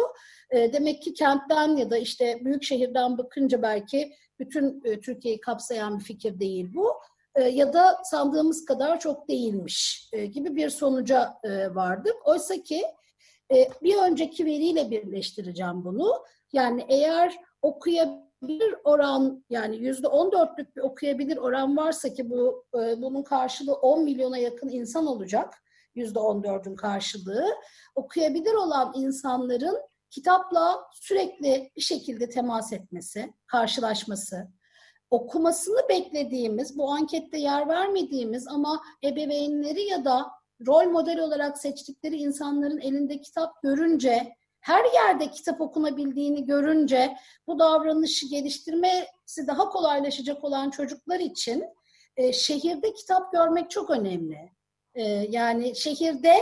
E, 0.49 0.73
demek 0.73 1.01
ki 1.01 1.13
kentten 1.13 1.77
ya 1.77 1.89
da 1.89 1.97
işte 1.97 2.39
büyük 2.45 2.63
şehirden 2.63 3.17
bakınca 3.17 3.61
belki 3.61 4.13
bütün 4.39 4.81
e, 4.85 4.99
Türkiye'yi 4.99 5.41
kapsayan 5.41 5.99
bir 5.99 6.03
fikir 6.03 6.39
değil 6.39 6.69
bu. 6.73 6.93
E, 7.35 7.43
ya 7.43 7.73
da 7.73 7.99
sandığımız 8.03 8.65
kadar 8.65 8.99
çok 8.99 9.29
değilmiş 9.29 10.09
e, 10.13 10.25
gibi 10.25 10.55
bir 10.55 10.69
sonuca 10.69 11.33
e, 11.43 11.75
vardık. 11.75 12.15
Oysa 12.25 12.55
ki 12.55 12.83
e, 13.53 13.67
bir 13.83 13.95
önceki 13.95 14.45
veriyle 14.45 14.91
birleştireceğim 14.91 15.85
bunu. 15.85 16.23
Yani 16.53 16.85
eğer 16.89 17.37
okuyabilir 17.61 18.26
bir 18.41 18.75
oran 18.83 19.45
yani 19.49 19.77
yüzde 19.77 20.07
on 20.07 20.31
dörtlük 20.31 20.75
bir 20.75 20.81
okuyabilir 20.81 21.37
oran 21.37 21.77
varsa 21.77 22.13
ki 22.13 22.29
bu 22.29 22.65
e, 22.75 23.01
bunun 23.01 23.23
karşılığı 23.23 23.75
10 23.75 24.03
milyona 24.03 24.37
yakın 24.37 24.69
insan 24.69 25.07
olacak 25.07 25.53
yüzde 25.95 26.19
on 26.19 26.43
dördün 26.43 26.75
karşılığı 26.75 27.45
okuyabilir 27.95 28.53
olan 28.53 28.93
insanların 28.95 29.77
kitapla 30.09 30.83
sürekli 30.93 31.71
bir 31.75 31.81
şekilde 31.81 32.29
temas 32.29 32.73
etmesi, 32.73 33.33
karşılaşması, 33.47 34.47
okumasını 35.09 35.89
beklediğimiz, 35.89 36.77
bu 36.77 36.91
ankette 36.91 37.37
yer 37.37 37.67
vermediğimiz 37.67 38.47
ama 38.47 38.81
ebeveynleri 39.03 39.81
ya 39.83 40.05
da 40.05 40.27
rol 40.67 40.91
model 40.91 41.19
olarak 41.19 41.57
seçtikleri 41.57 42.15
insanların 42.15 42.79
elinde 42.79 43.21
kitap 43.21 43.61
görünce 43.63 44.35
her 44.67 44.85
yerde 44.93 45.31
kitap 45.31 45.61
okunabildiğini 45.61 46.45
görünce 46.45 47.17
bu 47.47 47.59
davranışı 47.59 48.27
geliştirmesi 48.27 49.47
daha 49.47 49.69
kolaylaşacak 49.69 50.43
olan 50.43 50.69
çocuklar 50.69 51.19
için 51.19 51.65
e, 52.17 52.33
şehirde 52.33 52.93
kitap 52.93 53.31
görmek 53.31 53.71
çok 53.71 53.89
önemli. 53.89 54.51
E, 54.95 55.03
yani 55.29 55.75
şehirde 55.75 56.35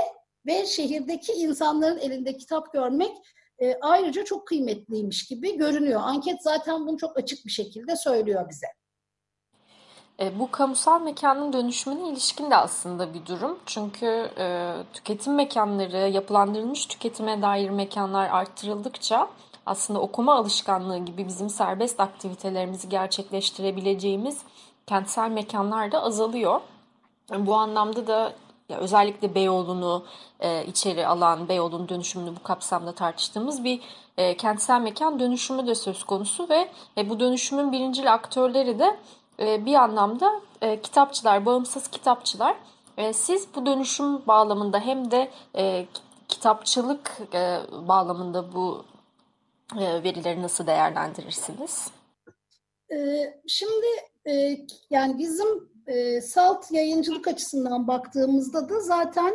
ve 0.46 0.66
şehirdeki 0.66 1.32
insanların 1.32 1.98
elinde 1.98 2.38
kitap 2.38 2.74
görmek 2.74 3.12
e, 3.60 3.78
ayrıca 3.82 4.24
çok 4.26 4.48
kıymetliymiş 4.48 5.26
gibi 5.26 5.58
görünüyor. 5.58 6.02
Anket 6.04 6.44
zaten 6.44 6.88
bunu 6.88 6.98
çok 6.98 7.18
açık 7.18 7.46
bir 7.46 7.52
şekilde 7.52 7.96
söylüyor 7.96 8.50
bize. 8.50 8.68
E, 10.20 10.40
bu 10.40 10.52
kamusal 10.52 11.02
mekanın 11.02 11.54
dönüşümüne 11.54 12.10
ilişkin 12.10 12.52
de 12.52 12.56
aslında 12.56 13.14
bir 13.14 13.26
durum. 13.26 13.60
Çünkü 13.66 14.32
e, 14.38 14.74
tüketim 14.94 15.36
mekanları, 15.36 15.98
yapılandırılmış 15.98 16.86
tüketime 16.86 17.42
dair 17.42 17.70
mekanlar 17.70 18.30
arttırıldıkça 18.30 19.28
aslında 19.66 20.00
okuma 20.00 20.36
alışkanlığı 20.36 20.98
gibi 20.98 21.28
bizim 21.28 21.50
serbest 21.50 22.00
aktivitelerimizi 22.00 22.90
gerçekleştirebileceğimiz 22.90 24.42
kentsel 24.88 25.30
mekanlar 25.30 25.92
da 25.92 26.04
azalıyor. 26.04 26.62
Bu 27.38 27.56
anlamda 27.56 28.08
da 28.08 28.34
ya 28.70 28.78
özellikle 28.78 29.36
Beyoğlu'nu 29.36 30.04
e, 30.40 30.66
içeri 30.66 31.08
alan, 31.08 31.50
Beyoğlu'nun 31.50 31.90
dönüşümünü 31.90 32.36
bu 32.36 32.44
kapsamda 32.44 32.92
tartıştığımız 32.92 33.64
bir 33.64 33.82
e, 34.18 34.38
kentsel 34.38 34.82
mekan 34.82 35.20
dönüşümü 35.20 35.68
de 35.68 35.76
söz 35.76 36.04
konusu 36.04 36.50
ve 36.50 36.70
e, 36.98 37.10
bu 37.10 37.20
dönüşümün 37.20 37.72
birincil 37.72 38.14
aktörleri 38.14 38.80
de 38.80 38.98
bir 39.40 39.74
anlamda 39.74 40.42
e, 40.62 40.82
kitapçılar, 40.82 41.46
bağımsız 41.46 41.88
kitapçılar. 41.88 42.56
E, 42.98 43.14
siz 43.14 43.48
bu 43.56 43.66
dönüşüm 43.66 44.28
bağlamında 44.28 44.80
hem 44.80 45.12
de 45.12 45.32
kitapçılık 46.28 47.18
bağlamında 47.88 48.54
bu 48.54 48.86
verileri 49.76 50.42
nasıl 50.42 50.68
değerlendirirsiniz? 50.68 51.92
Şimdi 53.48 53.86
yani 54.90 55.18
bizim 55.18 55.70
salt 56.22 56.72
yayıncılık 56.72 57.28
açısından 57.28 57.88
baktığımızda 57.88 58.70
da 58.70 58.80
zaten 58.80 59.34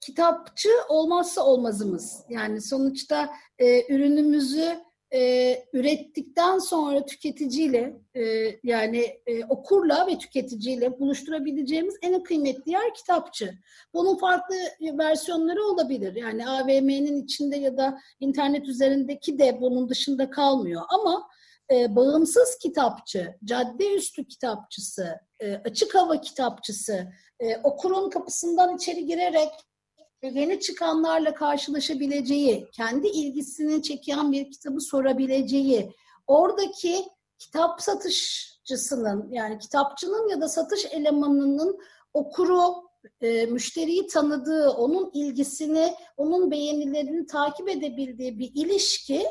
kitapçı 0.00 0.68
olmazsa 0.88 1.44
olmazımız. 1.44 2.24
Yani 2.28 2.60
sonuçta 2.62 3.30
ürünümüzü 3.88 4.87
e, 5.14 5.54
ürettikten 5.72 6.58
sonra 6.58 7.06
tüketiciyle 7.06 7.96
e, 8.14 8.22
yani 8.64 9.20
e, 9.26 9.44
okurla 9.44 10.06
ve 10.06 10.18
tüketiciyle 10.18 11.00
buluşturabileceğimiz 11.00 11.96
en 12.02 12.22
kıymetli 12.22 12.72
yer 12.72 12.94
kitapçı. 12.94 13.54
Bunun 13.94 14.16
farklı 14.16 14.56
versiyonları 14.80 15.64
olabilir. 15.64 16.14
Yani 16.14 16.48
AVM'nin 16.48 17.24
içinde 17.24 17.56
ya 17.56 17.76
da 17.76 17.98
internet 18.20 18.68
üzerindeki 18.68 19.38
de 19.38 19.60
bunun 19.60 19.88
dışında 19.88 20.30
kalmıyor. 20.30 20.82
Ama 20.88 21.28
e, 21.72 21.96
bağımsız 21.96 22.58
kitapçı, 22.62 23.34
cadde 23.44 23.94
üstü 23.94 24.24
kitapçısı, 24.24 25.20
e, 25.40 25.54
açık 25.54 25.94
hava 25.94 26.20
kitapçısı, 26.20 27.12
e, 27.40 27.56
okurun 27.56 28.10
kapısından 28.10 28.76
içeri 28.76 29.06
girerek 29.06 29.50
yeni 30.22 30.60
çıkanlarla 30.60 31.34
karşılaşabileceği, 31.34 32.70
kendi 32.72 33.06
ilgisini 33.06 33.82
çeken 33.82 34.32
bir 34.32 34.50
kitabı 34.50 34.80
sorabileceği, 34.80 35.92
oradaki 36.26 37.04
kitap 37.38 37.82
satışçısının 37.82 39.28
yani 39.30 39.58
kitapçının 39.58 40.28
ya 40.28 40.40
da 40.40 40.48
satış 40.48 40.86
elemanının 40.86 41.78
okuru, 42.14 42.88
e, 43.20 43.46
müşteriyi 43.46 44.06
tanıdığı, 44.06 44.70
onun 44.70 45.10
ilgisini, 45.14 45.94
onun 46.16 46.50
beğenilerini 46.50 47.26
takip 47.26 47.68
edebildiği 47.68 48.38
bir 48.38 48.50
ilişki 48.54 49.26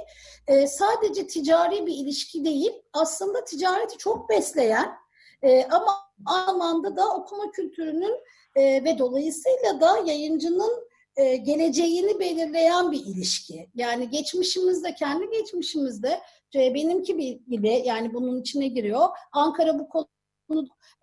e, 0.48 0.68
sadece 0.68 1.28
ticari 1.28 1.86
bir 1.86 1.94
ilişki 1.94 2.46
değil, 2.46 2.72
aslında 2.94 3.44
ticareti 3.44 3.98
çok 3.98 4.30
besleyen 4.30 4.94
e, 5.42 5.64
ama 5.64 6.07
anlamda 6.26 6.98
da 6.98 7.16
okuma 7.16 7.52
kültürünün 7.52 8.18
e, 8.56 8.84
ve 8.84 9.00
dolayısıyla 9.00 9.82
da 9.82 9.98
yayıncının 10.06 10.88
e, 11.16 11.36
geleceğini 11.36 12.20
belirleyen 12.20 12.92
bir 12.92 13.06
ilişki. 13.06 13.70
Yani 13.76 14.10
geçmişimizde, 14.10 14.96
kendi 14.96 15.30
geçmişimizde 15.30 16.22
e, 16.56 16.74
benimki 16.74 17.42
gibi 17.48 17.84
yani 17.86 18.14
bunun 18.14 18.42
içine 18.42 18.68
giriyor. 18.68 19.08
Ankara 19.32 19.80
bu 19.80 19.90
konu 19.90 20.08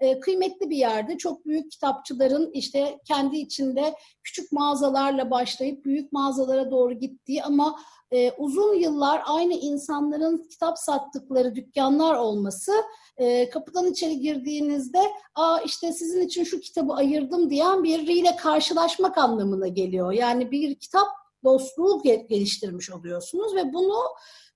e, 0.00 0.20
kıymetli 0.20 0.70
bir 0.70 0.76
yerde. 0.76 1.18
Çok 1.18 1.46
büyük 1.46 1.70
kitapçıların 1.70 2.50
işte 2.52 2.98
kendi 3.04 3.36
içinde 3.36 3.94
küçük 4.22 4.52
mağazalarla 4.52 5.30
başlayıp 5.30 5.84
büyük 5.84 6.12
mağazalara 6.12 6.70
doğru 6.70 6.94
gittiği 6.94 7.42
ama 7.42 7.80
e, 8.14 8.32
uzun 8.38 8.74
yıllar 8.74 9.22
aynı 9.26 9.52
insanların 9.54 10.48
kitap 10.50 10.78
sattıkları 10.78 11.54
dükkanlar 11.54 12.14
olması 12.14 12.72
e, 13.16 13.50
kapıdan 13.50 13.86
içeri 13.86 14.20
girdiğinizde 14.20 15.00
aa 15.34 15.58
işte 15.64 15.92
sizin 15.92 16.20
için 16.20 16.44
şu 16.44 16.60
kitabı 16.60 16.92
ayırdım 16.92 17.50
diyen 17.50 17.84
biriyle 17.84 18.36
karşılaşmak 18.36 19.18
anlamına 19.18 19.68
geliyor. 19.68 20.12
Yani 20.12 20.50
bir 20.50 20.74
kitap 20.74 21.06
dostluğu 21.44 22.02
geliştirmiş 22.02 22.90
oluyorsunuz 22.90 23.54
ve 23.54 23.72
bunu 23.72 23.98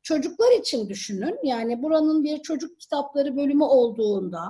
çocuklar 0.03 0.53
için 0.61 0.89
düşünün. 0.89 1.39
Yani 1.45 1.83
buranın 1.83 2.25
bir 2.25 2.43
çocuk 2.43 2.81
kitapları 2.81 3.37
bölümü 3.37 3.65
olduğunda, 3.65 4.41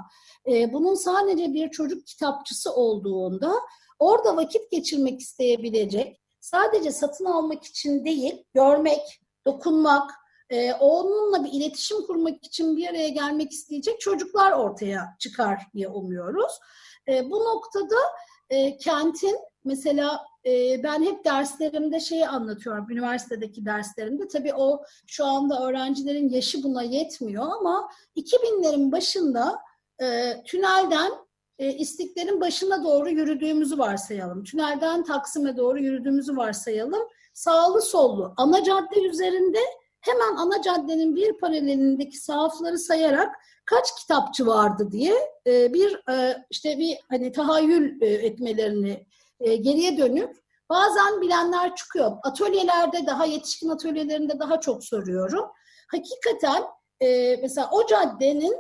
e, 0.47 0.73
bunun 0.73 0.95
sadece 0.95 1.53
bir 1.53 1.71
çocuk 1.71 2.07
kitapçısı 2.07 2.75
olduğunda 2.75 3.55
orada 3.99 4.37
vakit 4.37 4.71
geçirmek 4.71 5.21
isteyebilecek, 5.21 6.21
sadece 6.51 6.93
satın 6.93 7.25
almak 7.25 7.65
için 7.65 8.05
değil, 8.05 8.45
görmek, 8.55 9.21
dokunmak, 9.47 10.11
e, 10.51 10.73
onunla 10.73 11.45
bir 11.45 11.53
iletişim 11.53 12.07
kurmak 12.07 12.45
için 12.45 12.77
bir 12.77 12.89
araya 12.89 13.09
gelmek 13.09 13.53
isteyecek 13.53 14.01
çocuklar 14.01 14.53
ortaya 14.53 15.17
çıkar 15.19 15.59
diye 15.75 15.89
umuyoruz. 15.89 16.53
E, 17.09 17.31
bu 17.31 17.45
noktada 17.45 17.97
e, 18.51 18.77
kentin 18.77 19.39
mesela 19.65 20.27
e, 20.47 20.83
ben 20.83 21.03
hep 21.03 21.25
derslerimde 21.25 22.01
şeyi 22.01 22.29
anlatıyorum, 22.29 22.91
üniversitedeki 22.91 23.65
derslerimde. 23.65 24.29
Tabii 24.29 24.55
o 24.55 24.85
şu 25.07 25.25
anda 25.25 25.67
öğrencilerin 25.67 26.29
yaşı 26.29 26.63
buna 26.63 26.83
yetmiyor 26.83 27.47
ama 27.61 27.91
2000'lerin 28.17 28.93
başında 28.93 29.59
e, 30.03 30.37
tünelden 30.47 31.13
e, 31.59 31.73
istiklerin 31.73 32.41
başına 32.41 32.85
doğru 32.85 33.11
yürüdüğümüzü 33.11 33.79
varsayalım. 33.79 34.45
Tünelden 34.45 35.05
Taksim'e 35.05 35.57
doğru 35.57 35.81
yürüdüğümüzü 35.81 36.37
varsayalım. 36.37 37.09
Sağlı 37.35 37.83
sollu 37.83 38.35
ana 38.37 38.65
cadde 38.65 39.01
üzerinde 39.01 39.59
hemen 40.01 40.37
ana 40.37 40.63
caddenin 40.63 41.17
bir 41.17 41.33
paralelindeki 41.33 42.19
sahafları 42.19 42.79
sayarak 42.79 43.35
kaç 43.65 44.01
kitapçı 44.01 44.47
vardı 44.47 44.89
diye 44.93 45.15
e, 45.47 45.75
bir 45.75 46.11
e, 46.11 46.45
işte 46.51 46.79
bir 46.79 46.99
hani 47.09 47.33
tahayyül 47.33 48.03
e, 48.03 48.07
etmelerini 48.07 49.07
geriye 49.41 49.99
dönüp 49.99 50.37
bazen 50.71 51.21
bilenler 51.21 51.77
çıkıyor. 51.77 52.13
Atölyelerde 52.23 53.07
daha 53.07 53.25
yetişkin 53.27 53.69
atölyelerinde 53.69 54.39
daha 54.39 54.61
çok 54.61 54.85
soruyorum. 54.85 55.45
Hakikaten 55.91 56.63
mesela 57.43 57.69
o 57.73 57.87
caddenin 57.87 58.57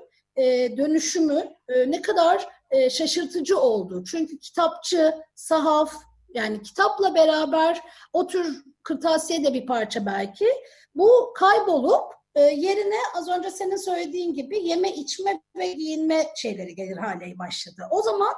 dönüşümü 0.77 1.49
ne 1.87 2.03
kadar 2.03 2.49
e, 2.71 2.91
şaşırtıcı 2.91 3.61
oldu. 3.61 4.05
Çünkü 4.05 4.39
kitapçı, 4.39 5.15
sahaf 5.35 5.95
yani 6.35 6.63
kitapla 6.63 7.15
beraber 7.15 7.81
o 8.13 8.27
tür 8.27 8.65
kırtasiye 8.83 9.45
de 9.45 9.55
bir 9.55 9.67
parça 9.67 10.07
belki 10.07 10.47
bu 10.95 11.33
kaybolup 11.35 12.13
e, 12.35 12.41
yerine 12.41 12.99
az 13.15 13.29
önce 13.29 13.51
senin 13.51 13.77
söylediğin 13.77 14.35
gibi 14.35 14.59
yeme 14.65 14.93
içme 14.93 15.43
ve 15.57 15.73
giyinme 15.73 16.27
şeyleri 16.37 16.75
gelir 16.75 16.97
hale 16.97 17.39
başladı. 17.39 17.83
O 17.91 18.03
zaman 18.03 18.35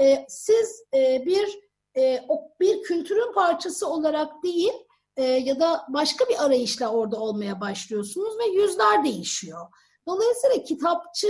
e, 0.00 0.26
siz 0.28 0.82
e, 0.94 1.26
bir 1.26 1.58
e, 1.96 2.24
bir 2.60 2.82
kültürün 2.82 3.32
parçası 3.32 3.88
olarak 3.88 4.42
değil 4.42 4.72
e, 5.16 5.22
ya 5.24 5.60
da 5.60 5.86
başka 5.88 6.28
bir 6.28 6.44
arayışla 6.44 6.92
orada 6.92 7.20
olmaya 7.20 7.60
başlıyorsunuz 7.60 8.38
ve 8.38 8.44
yüzler 8.44 9.04
değişiyor. 9.04 9.66
Dolayısıyla 10.06 10.64
kitapçı 10.64 11.28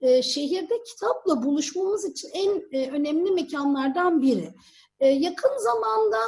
e, 0.00 0.22
şehirde 0.22 0.82
kitapla 0.82 1.42
buluşmamız 1.42 2.04
için 2.04 2.30
en 2.34 2.62
e, 2.72 2.90
önemli 2.90 3.30
mekanlardan 3.30 4.22
biri. 4.22 4.54
E, 5.00 5.08
yakın 5.08 5.58
zamanda 5.58 6.18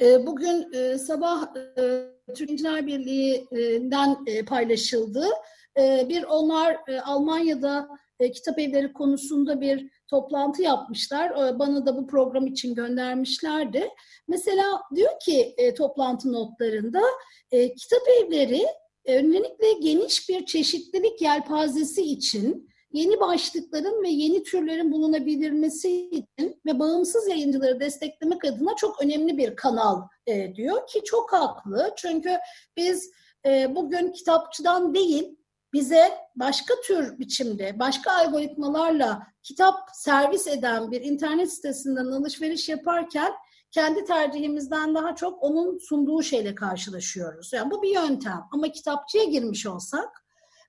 e, 0.00 0.26
bugün 0.26 0.72
e, 0.72 0.98
sabah 0.98 1.56
e, 1.78 2.06
Türkiye'ler 2.34 2.86
Birliği'nden 2.86 4.18
e, 4.26 4.44
paylaşıldı. 4.44 5.26
E, 5.78 6.06
bir 6.08 6.24
onlar 6.24 6.76
e, 6.88 7.00
Almanya'da 7.00 7.88
e, 8.20 8.30
kitap 8.32 8.58
evleri 8.58 8.92
konusunda 8.92 9.60
bir 9.60 9.90
toplantı 10.08 10.62
yapmışlar. 10.62 11.30
E, 11.30 11.58
bana 11.58 11.86
da 11.86 11.96
bu 11.96 12.06
program 12.06 12.46
için 12.46 12.74
göndermişlerdi. 12.74 13.88
Mesela 14.28 14.82
diyor 14.94 15.20
ki 15.20 15.54
e, 15.58 15.74
toplantı 15.74 16.32
notlarında 16.32 17.02
e, 17.50 17.74
kitap 17.74 18.08
evleri 18.08 18.66
öncelikle 19.06 19.72
geniş 19.72 20.28
bir 20.28 20.46
çeşitlilik 20.46 21.22
yelpazesi 21.22 22.02
için 22.02 22.68
yeni 22.92 23.20
başlıkların 23.20 24.02
ve 24.02 24.08
yeni 24.08 24.42
türlerin 24.42 24.92
bulunabilmesi 24.92 26.10
için 26.10 26.60
ve 26.66 26.78
bağımsız 26.78 27.28
yayıncıları 27.28 27.80
desteklemek 27.80 28.44
adına 28.44 28.76
çok 28.76 29.02
önemli 29.02 29.38
bir 29.38 29.56
kanal 29.56 30.02
e, 30.26 30.54
diyor 30.54 30.86
ki 30.86 31.04
çok 31.04 31.32
haklı. 31.32 31.92
Çünkü 31.96 32.38
biz 32.76 33.10
e, 33.46 33.74
bugün 33.74 34.12
kitapçıdan 34.12 34.94
değil 34.94 35.36
bize 35.72 36.12
başka 36.36 36.74
tür 36.86 37.18
biçimde, 37.18 37.78
başka 37.78 38.12
algoritmalarla 38.12 39.26
kitap 39.42 39.74
servis 39.92 40.46
eden 40.46 40.90
bir 40.90 41.00
internet 41.00 41.52
sitesinden 41.52 42.06
alışveriş 42.06 42.68
yaparken 42.68 43.32
kendi 43.70 44.04
tercihimizden 44.04 44.94
daha 44.94 45.14
çok 45.14 45.42
onun 45.42 45.78
sunduğu 45.78 46.22
şeyle 46.22 46.54
karşılaşıyoruz. 46.54 47.52
Yani 47.52 47.70
bu 47.70 47.82
bir 47.82 47.94
yöntem 47.94 48.44
ama 48.52 48.72
kitapçıya 48.72 49.24
girmiş 49.24 49.66
olsak 49.66 50.26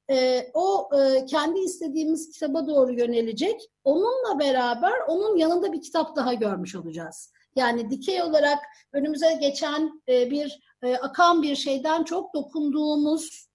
e, 0.09 0.47
o 0.53 0.89
e, 0.97 1.25
kendi 1.25 1.59
istediğimiz 1.59 2.31
kitaba 2.31 2.67
doğru 2.67 2.93
yönelecek. 2.93 3.61
Onunla 3.83 4.39
beraber 4.39 4.93
onun 5.07 5.37
yanında 5.37 5.73
bir 5.73 5.81
kitap 5.81 6.15
daha 6.15 6.33
görmüş 6.33 6.75
olacağız. 6.75 7.31
Yani 7.55 7.89
dikey 7.89 8.23
olarak 8.23 8.59
önümüze 8.93 9.33
geçen 9.41 10.01
e, 10.09 10.31
bir 10.31 10.59
e, 10.83 10.95
akan 10.95 11.41
bir 11.41 11.55
şeyden 11.55 12.03
çok 12.03 12.33
dokunduğumuz 12.33 13.47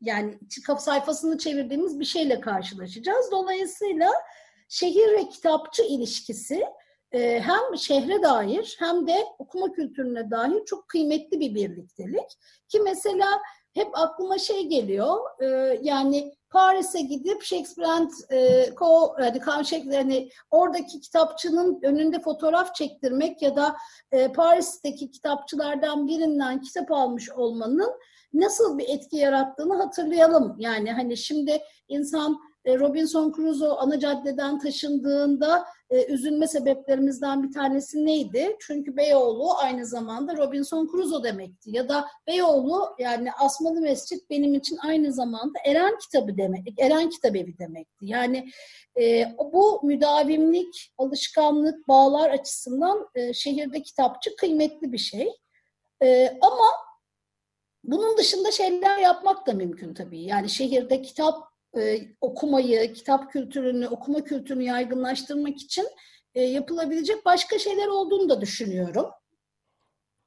yani 0.00 0.38
sayfasını 0.78 1.38
çevirdiğimiz 1.38 2.00
bir 2.00 2.04
şeyle 2.04 2.40
karşılaşacağız. 2.40 3.30
Dolayısıyla 3.30 4.10
şehir 4.68 5.12
ve 5.12 5.28
kitapçı 5.28 5.82
ilişkisi 5.82 6.64
e, 7.12 7.40
hem 7.40 7.76
şehre 7.76 8.22
dair 8.22 8.76
hem 8.78 9.06
de 9.06 9.26
okuma 9.38 9.72
kültürüne 9.72 10.30
dair 10.30 10.64
çok 10.64 10.88
kıymetli 10.88 11.40
bir 11.40 11.54
birliktelik. 11.54 12.38
Ki 12.68 12.80
mesela 12.80 13.40
hep 13.74 13.88
aklıma 13.98 14.38
şey 14.38 14.66
geliyor. 14.66 15.16
E, 15.40 15.78
yani 15.82 16.34
Paris'e 16.50 17.00
gidip 17.00 17.42
Shakespeare 17.42 17.90
and 17.90 18.10
e, 18.30 18.70
Co. 18.78 19.16
Yani, 19.20 19.94
yani 19.94 20.30
oradaki 20.50 21.00
kitapçının 21.00 21.78
önünde 21.82 22.20
fotoğraf 22.20 22.74
çektirmek 22.74 23.42
ya 23.42 23.56
da 23.56 23.76
e, 24.12 24.32
Paris'teki 24.32 25.10
kitapçılardan 25.10 26.08
birinden 26.08 26.60
kitap 26.60 26.92
almış 26.92 27.30
olmanın 27.30 27.90
nasıl 28.32 28.78
bir 28.78 28.88
etki 28.88 29.16
yarattığını 29.16 29.76
hatırlayalım. 29.76 30.56
Yani 30.58 30.92
hani 30.92 31.16
şimdi 31.16 31.62
insan 31.88 32.38
Robinson 32.76 33.32
Crusoe 33.32 33.76
ana 33.78 33.98
caddeden 33.98 34.58
taşındığında 34.58 35.64
e, 35.90 36.12
üzülme 36.12 36.48
sebeplerimizden 36.48 37.42
bir 37.42 37.52
tanesi 37.52 38.06
neydi? 38.06 38.56
Çünkü 38.60 38.96
Beyoğlu 38.96 39.54
aynı 39.58 39.86
zamanda 39.86 40.36
Robinson 40.36 40.88
Crusoe 40.92 41.22
demekti. 41.22 41.70
Ya 41.76 41.88
da 41.88 42.08
Beyoğlu 42.26 42.94
yani 42.98 43.32
Asmalı 43.32 43.80
Mescit 43.80 44.30
benim 44.30 44.54
için 44.54 44.78
aynı 44.86 45.12
zamanda 45.12 45.58
Eren 45.64 45.98
kitabı 45.98 46.36
demek, 46.36 46.80
Eren 46.80 47.10
kitabevi 47.10 47.58
demekti. 47.58 48.06
Yani 48.06 48.50
e, 49.00 49.24
bu 49.52 49.80
müdavimlik, 49.82 50.92
alışkanlık, 50.98 51.88
bağlar 51.88 52.30
açısından 52.30 53.08
e, 53.14 53.32
şehirde 53.32 53.82
kitapçı 53.82 54.36
kıymetli 54.36 54.92
bir 54.92 54.98
şey. 54.98 55.32
E, 56.02 56.38
ama 56.40 56.66
bunun 57.84 58.16
dışında 58.16 58.50
şeyler 58.50 58.98
yapmak 58.98 59.46
da 59.46 59.52
mümkün 59.52 59.94
tabii. 59.94 60.20
Yani 60.20 60.48
şehirde 60.48 61.02
kitap 61.02 61.48
e, 61.76 61.98
okumayı, 62.20 62.92
kitap 62.92 63.32
kültürünü, 63.32 63.88
okuma 63.88 64.24
kültürünü 64.24 64.64
yaygınlaştırmak 64.64 65.56
için 65.56 65.88
e, 66.34 66.42
yapılabilecek 66.42 67.24
başka 67.24 67.58
şeyler 67.58 67.86
olduğunu 67.86 68.28
da 68.28 68.40
düşünüyorum. 68.40 69.06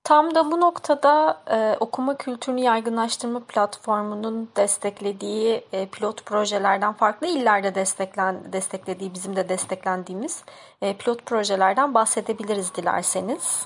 Tam 0.03 0.35
da 0.35 0.51
bu 0.51 0.61
noktada 0.61 1.43
e, 1.51 1.77
okuma 1.79 2.17
kültürünü 2.17 2.61
yaygınlaştırma 2.61 3.39
platformunun 3.39 4.49
desteklediği 4.55 5.65
e, 5.71 5.87
pilot 5.87 6.25
projelerden 6.25 6.93
farklı 6.93 7.27
illerde 7.27 7.75
desteklen, 7.75 8.53
desteklediği, 8.53 9.13
bizim 9.13 9.35
de 9.35 9.49
desteklendiğimiz 9.49 10.43
e, 10.81 10.97
pilot 10.97 11.25
projelerden 11.25 11.93
bahsedebiliriz 11.93 12.75
dilerseniz. 12.75 13.65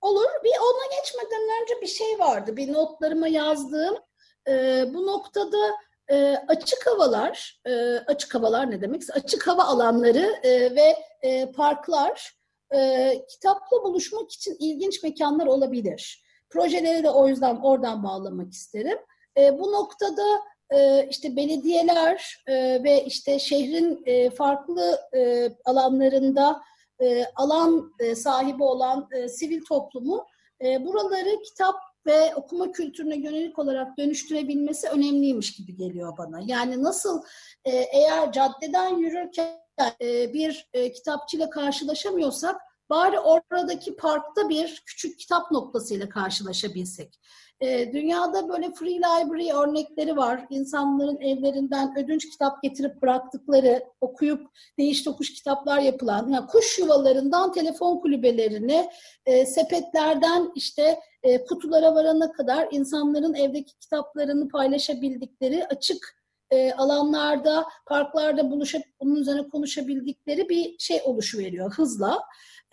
Olur. 0.00 0.28
Bir 0.44 0.50
ona 0.50 1.00
geçmeden 1.00 1.62
önce 1.62 1.80
bir 1.80 1.86
şey 1.86 2.18
vardı. 2.18 2.56
Bir 2.56 2.72
notlarıma 2.72 3.28
yazdığım. 3.28 3.96
E, 4.48 4.84
bu 4.94 5.06
noktada 5.06 5.58
e, 6.12 6.36
açık 6.48 6.86
havalar, 6.86 7.60
e, 7.66 7.72
açık 7.96 8.34
havalar 8.34 8.70
ne 8.70 8.80
demek? 8.80 9.02
Açık 9.12 9.46
hava 9.46 9.64
alanları 9.64 10.34
e, 10.42 10.74
ve 10.74 10.96
e, 11.22 11.52
parklar 11.52 12.36
e, 12.74 13.12
kitapla 13.28 13.82
buluşmak 13.82 14.32
için 14.32 14.56
ilginç 14.60 15.02
mekanlar 15.02 15.46
olabilir. 15.46 16.22
Projeleri 16.50 17.04
de 17.04 17.10
o 17.10 17.28
yüzden 17.28 17.56
oradan 17.56 18.04
bağlamak 18.04 18.52
isterim. 18.52 18.98
E, 19.36 19.58
bu 19.58 19.72
noktada 19.72 20.22
e, 20.70 21.08
işte 21.10 21.36
belediyeler 21.36 22.42
e, 22.46 22.82
ve 22.84 23.04
işte 23.04 23.38
şehrin 23.38 24.02
e, 24.06 24.30
farklı 24.30 25.00
e, 25.16 25.50
alanlarında 25.64 26.62
e, 27.00 27.24
alan 27.36 27.92
e, 27.98 28.14
sahibi 28.14 28.62
olan 28.62 29.08
e, 29.12 29.28
sivil 29.28 29.64
toplumu 29.64 30.26
e, 30.64 30.86
buraları 30.86 31.42
kitap 31.42 31.74
ve 32.06 32.34
okuma 32.34 32.72
kültürüne 32.72 33.16
yönelik 33.16 33.58
olarak 33.58 33.98
dönüştürebilmesi 33.98 34.88
önemliymiş 34.88 35.56
gibi 35.56 35.76
geliyor 35.76 36.18
bana. 36.18 36.40
Yani 36.46 36.82
nasıl 36.82 37.22
e, 37.64 37.70
eğer 37.70 38.32
caddeden 38.32 38.96
yürürken 38.96 39.62
e, 40.00 40.32
bir 40.32 40.68
e, 40.72 40.92
kitapçıyla 40.92 41.50
karşılaşamıyorsak 41.50 42.60
bari 42.92 43.18
oradaki 43.18 43.96
parkta 43.96 44.48
bir 44.48 44.82
küçük 44.86 45.18
kitap 45.18 45.50
noktasıyla 45.50 46.08
karşılaşabilsek. 46.08 47.20
E, 47.60 47.92
dünyada 47.92 48.48
böyle 48.48 48.72
free 48.72 48.94
library 48.94 49.52
örnekleri 49.52 50.16
var. 50.16 50.46
İnsanların 50.50 51.20
evlerinden 51.20 51.98
ödünç 51.98 52.30
kitap 52.30 52.62
getirip 52.62 53.02
bıraktıkları, 53.02 53.84
okuyup 54.00 54.46
değiş 54.78 55.02
tokuş 55.02 55.34
kitaplar 55.34 55.78
yapılan, 55.78 56.28
yani 56.28 56.46
kuş 56.46 56.78
yuvalarından 56.78 57.52
telefon 57.52 58.00
kulübelerine, 58.00 58.92
e, 59.26 59.46
sepetlerden 59.46 60.52
işte 60.54 61.00
e, 61.22 61.44
kutulara 61.44 61.94
varana 61.94 62.32
kadar 62.32 62.68
insanların 62.70 63.34
evdeki 63.34 63.78
kitaplarını 63.78 64.48
paylaşabildikleri 64.48 65.66
açık 65.66 66.22
e, 66.50 66.72
alanlarda, 66.72 67.64
parklarda 67.86 68.50
buluşup 68.50 68.82
bunun 69.00 69.16
üzerine 69.16 69.48
konuşabildikleri 69.48 70.48
bir 70.48 70.78
şey 70.78 71.00
oluşuveriyor 71.04 71.72
hızla. 71.72 72.20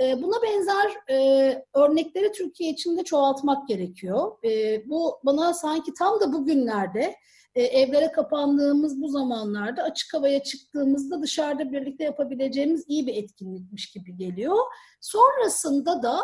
E, 0.01 0.21
buna 0.21 0.41
benzer 0.43 0.91
e, 1.09 1.65
örnekleri 1.73 2.31
Türkiye 2.31 2.71
içinde 2.71 3.03
çoğaltmak 3.03 3.67
gerekiyor. 3.67 4.31
E, 4.43 4.83
bu 4.89 5.19
bana 5.23 5.53
sanki 5.53 5.93
tam 5.93 6.19
da 6.19 6.33
bugünlerde 6.33 7.15
e, 7.55 7.63
evlere 7.63 8.11
kapandığımız 8.11 9.01
bu 9.01 9.07
zamanlarda 9.09 9.83
açık 9.83 10.13
havaya 10.13 10.43
çıktığımızda 10.43 11.21
dışarıda 11.21 11.71
birlikte 11.71 12.03
yapabileceğimiz 12.03 12.85
iyi 12.87 13.07
bir 13.07 13.15
etkinlikmiş 13.15 13.91
gibi 13.91 14.17
geliyor. 14.17 14.57
Sonrasında 15.01 16.03
da 16.03 16.19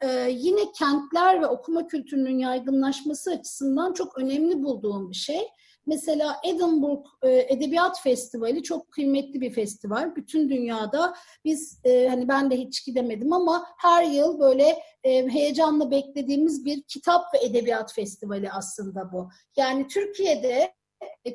e, 0.00 0.28
yine 0.30 0.72
kentler 0.72 1.42
ve 1.42 1.46
okuma 1.46 1.86
kültürünün 1.86 2.38
yaygınlaşması 2.38 3.30
açısından 3.30 3.92
çok 3.92 4.18
önemli 4.18 4.62
bulduğum 4.62 5.10
bir 5.10 5.16
şey. 5.16 5.48
Mesela 5.86 6.36
Edinburgh 6.44 7.06
e, 7.22 7.46
Edebiyat 7.54 8.00
Festivali 8.00 8.62
çok 8.62 8.92
kıymetli 8.92 9.40
bir 9.40 9.50
festival. 9.50 10.16
Bütün 10.16 10.48
dünyada 10.48 11.14
biz 11.44 11.80
e, 11.84 12.08
hani 12.08 12.28
ben 12.28 12.50
de 12.50 12.56
hiç 12.56 12.84
gidemedim 12.84 13.32
ama 13.32 13.66
her 13.78 14.04
yıl 14.04 14.40
böyle 14.40 14.82
e, 15.04 15.28
heyecanla 15.28 15.90
beklediğimiz 15.90 16.64
bir 16.64 16.82
kitap 16.82 17.34
ve 17.34 17.38
edebiyat 17.38 17.92
festivali 17.94 18.50
aslında 18.50 19.12
bu. 19.12 19.28
Yani 19.56 19.86
Türkiye'de 19.86 20.74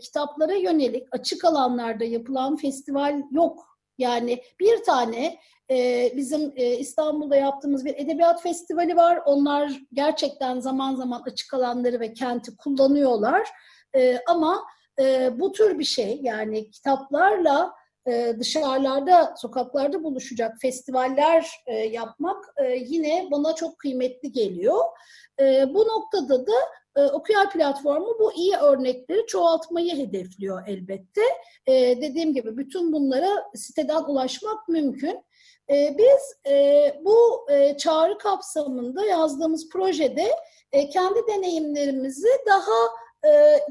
kitaplara 0.02 0.54
yönelik 0.54 1.08
açık 1.12 1.46
alanlarda 1.46 2.04
yapılan 2.04 2.56
festival 2.56 3.22
yok. 3.32 3.78
Yani 3.98 4.44
bir 4.60 4.84
tane 4.84 5.40
e, 5.72 6.10
bizim 6.16 6.54
e, 6.56 6.78
İstanbul'da 6.78 7.36
yaptığımız 7.36 7.86
bir 7.86 7.96
edebiyat 7.96 8.42
festivali 8.42 8.96
var. 8.96 9.20
Onlar 9.26 9.72
gerçekten 9.94 10.60
zaman 10.60 10.96
zaman 10.96 11.22
açık 11.26 11.54
alanları 11.54 12.00
ve 12.00 12.14
kenti 12.14 12.58
kullanıyorlar. 12.58 13.48
E, 13.96 14.20
ama 14.28 14.64
e, 15.00 15.40
bu 15.40 15.52
tür 15.52 15.80
bir 15.80 15.84
şey 15.84 16.20
yani 16.22 16.72
kitaplarla 16.72 17.74
e, 18.08 18.36
dışarılarda, 18.40 19.34
sokaklarda 19.38 20.04
buluşacak 20.04 20.58
festivaller 20.62 21.50
e, 21.68 21.76
yapmak 21.76 22.46
e, 22.58 22.76
yine 22.76 23.28
bana 23.32 23.56
çok 23.56 23.80
kıymetli 23.80 24.32
geliyor. 24.32 24.84
E, 25.40 25.74
bu 25.74 25.88
noktada 25.88 26.48
da 26.48 26.54
e, 26.96 27.02
Okuyay 27.02 27.50
platformu 27.50 28.16
bu 28.20 28.34
iyi 28.34 28.56
örnekleri 28.56 29.28
çoğaltmayı 29.28 29.98
hedefliyor 29.98 30.68
elbette. 30.68 31.22
E, 31.68 32.02
dediğim 32.02 32.34
gibi 32.34 32.58
bütün 32.58 32.94
bunlara 32.94 33.52
siteden 33.56 34.04
ulaşmak 34.04 34.68
mümkün. 34.68 35.24
E, 35.70 35.98
biz 35.98 36.52
e, 36.54 36.86
bu 37.06 37.48
e, 37.52 37.78
çağrı 37.78 38.18
kapsamında 38.18 39.06
yazdığımız 39.06 39.70
projede 39.70 40.32
e, 40.72 40.90
kendi 40.90 41.20
deneyimlerimizi 41.28 42.30
daha 42.48 42.88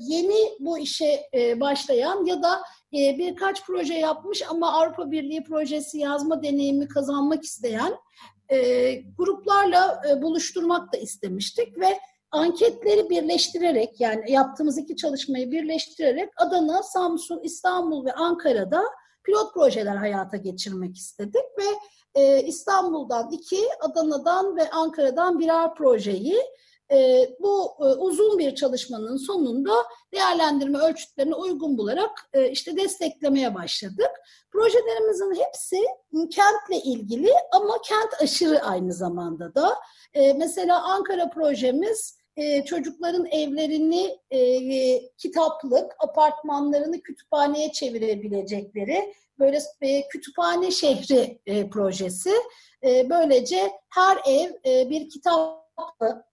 yeni 0.00 0.56
bu 0.60 0.78
işe 0.78 1.28
e, 1.34 1.60
başlayan 1.60 2.24
ya 2.24 2.42
da 2.42 2.62
e, 2.92 3.18
birkaç 3.18 3.66
proje 3.66 3.94
yapmış 3.94 4.42
ama 4.50 4.72
Avrupa 4.72 5.10
Birliği 5.10 5.44
projesi 5.44 5.98
yazma 5.98 6.42
deneyimi 6.42 6.88
kazanmak 6.88 7.44
isteyen 7.44 7.96
e, 8.48 8.92
gruplarla 8.94 10.02
e, 10.10 10.22
buluşturmak 10.22 10.92
da 10.92 10.96
istemiştik 10.96 11.78
ve 11.78 11.98
anketleri 12.30 13.10
birleştirerek 13.10 14.00
yani 14.00 14.32
yaptığımız 14.32 14.78
iki 14.78 14.96
çalışmayı 14.96 15.50
birleştirerek 15.50 16.28
Adana, 16.36 16.82
Samsun, 16.82 17.40
İstanbul 17.42 18.04
ve 18.04 18.12
Ankara'da 18.12 18.82
pilot 19.24 19.54
projeler 19.54 19.96
hayata 19.96 20.36
geçirmek 20.36 20.96
istedik 20.96 21.44
ve 21.58 21.64
e, 22.14 22.42
İstanbul'dan 22.42 23.30
iki, 23.30 23.60
Adana'dan 23.80 24.56
ve 24.56 24.70
Ankara'dan 24.70 25.38
birer 25.38 25.74
projeyi 25.74 26.36
e, 26.92 27.28
bu 27.40 27.76
e, 27.80 27.84
uzun 27.84 28.38
bir 28.38 28.54
çalışmanın 28.54 29.16
sonunda 29.16 29.72
değerlendirme 30.14 30.78
ölçütlerine 30.78 31.34
uygun 31.34 31.78
bularak 31.78 32.10
e, 32.32 32.50
işte 32.50 32.76
desteklemeye 32.76 33.54
başladık. 33.54 34.10
Projelerimizin 34.52 35.34
hepsi 35.34 35.76
kentle 36.12 36.82
ilgili 36.84 37.30
ama 37.52 37.78
kent 37.84 38.22
aşırı 38.22 38.60
aynı 38.62 38.92
zamanda 38.92 39.54
da. 39.54 39.74
E, 40.14 40.32
mesela 40.32 40.82
Ankara 40.82 41.30
projemiz 41.30 42.20
e, 42.36 42.64
çocukların 42.64 43.26
evlerini 43.26 44.18
e, 44.30 45.08
kitaplık, 45.16 45.92
apartmanlarını 45.98 47.00
kütüphaneye 47.00 47.72
çevirebilecekleri 47.72 49.14
böyle 49.38 49.58
e, 49.80 50.08
kütüphane 50.08 50.70
şehri 50.70 51.40
e, 51.46 51.70
projesi. 51.70 52.32
E, 52.84 53.10
böylece 53.10 53.70
her 53.88 54.18
ev 54.26 54.50
e, 54.66 54.90
bir 54.90 55.08
kitap 55.08 55.59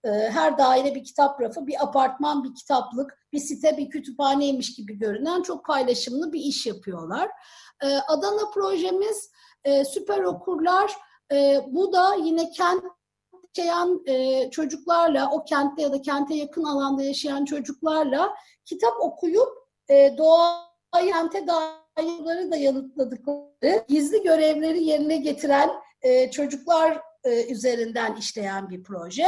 her 0.04 0.58
daire 0.58 0.96
bir 0.96 1.04
kitap 1.04 1.42
rafı, 1.42 1.68
bir 1.68 1.84
apartman 1.84 2.44
bir 2.44 2.56
kitaplık, 2.56 3.28
bir 3.34 3.40
site 3.40 3.78
bir 3.78 3.90
kütüphaneymiş 3.90 4.76
gibi 4.76 5.00
görünen 5.00 5.42
çok 5.42 5.66
paylaşımlı 5.66 6.34
bir 6.34 6.40
iş 6.40 6.66
yapıyorlar. 6.66 7.30
E, 7.84 7.88
Adana 7.88 8.50
projemiz 8.54 9.32
e, 9.64 9.86
süper 9.86 10.24
okurlar. 10.24 10.92
Bu 11.68 11.94
da 11.94 12.16
yine 12.16 12.50
kent 12.52 12.84
yaşayan 13.58 14.04
çocuklarla, 14.50 15.30
o 15.32 15.44
kentte 15.44 15.82
ya 15.82 15.92
da 15.92 16.02
kente 16.02 16.36
yakın 16.36 16.64
alanda 16.64 17.04
yaşayan 17.04 17.46
çocuklarla 17.46 18.36
kitap 18.66 18.94
okuyup 19.02 19.50
doğa 19.90 20.68
kente 20.94 21.46
dairleri 21.48 22.52
da 22.52 22.56
yanıtladıkları 22.56 23.86
gizli 23.88 24.24
görevleri 24.24 24.84
yerine 24.84 25.18
getiren 25.18 25.70
çocuklar 26.32 27.02
e, 27.28 27.52
üzerinden 27.52 28.16
işleyen 28.16 28.70
bir 28.70 28.84
proje. 28.84 29.28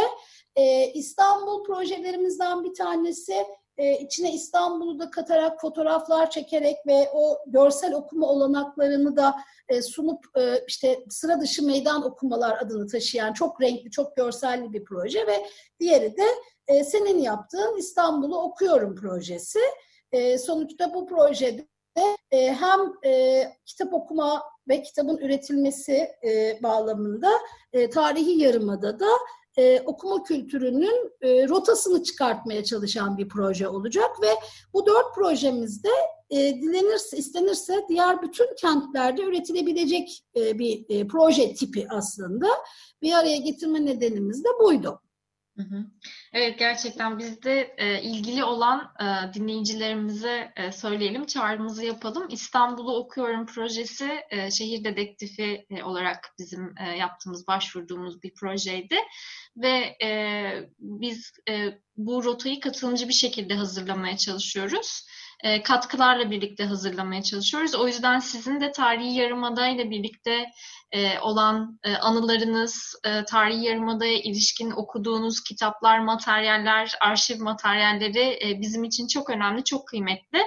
E, 0.55 0.91
İstanbul 0.91 1.63
projelerimizden 1.63 2.63
bir 2.63 2.73
tanesi 2.73 3.45
e, 3.77 3.99
içine 3.99 4.33
İstanbul'u 4.33 4.99
da 4.99 5.09
katarak 5.09 5.61
fotoğraflar 5.61 6.29
çekerek 6.29 6.77
ve 6.87 7.09
o 7.13 7.37
görsel 7.47 7.93
okuma 7.93 8.27
olanaklarını 8.27 9.17
da 9.17 9.35
sunup 9.81 10.25
işte 10.67 10.99
sıra 11.09 11.41
dışı 11.41 11.65
meydan 11.65 12.05
okumalar 12.05 12.57
adını 12.57 12.87
taşıyan 12.87 13.33
çok 13.33 13.61
renkli, 13.61 13.91
çok 13.91 14.15
görselli 14.15 14.73
bir 14.73 14.83
proje 14.83 15.27
ve 15.27 15.45
diğeri 15.79 16.15
de 16.17 16.83
senin 16.83 17.19
yaptığın 17.19 17.77
İstanbul'u 17.77 18.41
okuyorum 18.41 18.95
projesi. 18.95 19.59
Sonuçta 20.45 20.93
bu 20.93 21.05
projede 21.05 21.67
hem 22.31 22.79
kitap 23.65 23.93
okuma 23.93 24.43
ve 24.69 24.81
kitabın 24.81 25.17
üretilmesi 25.17 26.09
e, 26.23 26.59
bağlamında 26.63 27.31
e, 27.73 27.89
tarihi 27.89 28.41
yarımada 28.41 28.99
da 28.99 29.09
e, 29.57 29.81
okuma 29.81 30.23
kültürünün 30.23 31.11
e, 31.21 31.47
rotasını 31.47 32.03
çıkartmaya 32.03 32.63
çalışan 32.63 33.17
bir 33.17 33.29
proje 33.29 33.67
olacak 33.67 34.21
ve 34.21 34.29
bu 34.73 34.85
dört 34.85 35.15
projemizde 35.15 35.89
e, 36.29 36.37
dilenirse, 36.37 37.17
istenirse 37.17 37.85
diğer 37.89 38.21
bütün 38.21 38.55
kentlerde 38.55 39.23
üretilebilecek 39.23 40.23
e, 40.35 40.59
bir 40.59 40.85
e, 40.89 41.07
proje 41.07 41.53
tipi 41.53 41.87
aslında. 41.89 42.47
Bir 43.01 43.13
araya 43.13 43.37
getirme 43.37 43.85
nedenimiz 43.85 44.43
de 44.43 44.49
buydu. 44.63 45.01
Evet 46.33 46.59
gerçekten 46.59 47.19
biz 47.19 47.43
de 47.43 47.75
e, 47.77 48.01
ilgili 48.01 48.43
olan 48.43 48.93
e, 48.99 49.33
dinleyicilerimize 49.33 50.53
e, 50.55 50.71
söyleyelim, 50.71 51.25
çağrımızı 51.25 51.85
yapalım. 51.85 52.27
İstanbul'u 52.29 52.95
Okuyorum 52.95 53.45
projesi 53.45 54.21
e, 54.29 54.51
şehir 54.51 54.83
dedektifi 54.83 55.65
e, 55.69 55.83
olarak 55.83 56.33
bizim 56.39 56.73
e, 56.77 56.97
yaptığımız, 56.97 57.47
başvurduğumuz 57.47 58.23
bir 58.23 58.33
projeydi. 58.33 58.95
Ve 59.57 59.97
e, 60.03 60.09
biz 60.79 61.31
e, 61.49 61.79
bu 61.97 62.23
rotayı 62.23 62.59
katılımcı 62.59 63.07
bir 63.07 63.13
şekilde 63.13 63.53
hazırlamaya 63.53 64.17
çalışıyoruz. 64.17 65.05
E, 65.43 65.63
katkılarla 65.63 66.31
birlikte 66.31 66.65
hazırlamaya 66.65 67.23
çalışıyoruz. 67.23 67.75
O 67.75 67.87
yüzden 67.87 68.19
sizin 68.19 68.61
de 68.61 68.71
tarihi 68.71 69.13
yarımada 69.13 69.67
ile 69.67 69.89
birlikte 69.89 70.45
e, 70.91 71.19
olan 71.19 71.79
e, 71.83 71.95
anılarınız, 71.95 72.95
tarihi 73.27 73.65
yarımadaya 73.65 74.19
ilişkin 74.19 74.71
okuduğunuz 74.71 75.43
kitaplar, 75.43 75.99
materyaller, 75.99 76.97
arşiv 77.01 77.41
materyalleri 77.41 78.57
bizim 78.61 78.83
için 78.83 79.07
çok 79.07 79.29
önemli, 79.29 79.63
çok 79.63 79.87
kıymetli. 79.87 80.39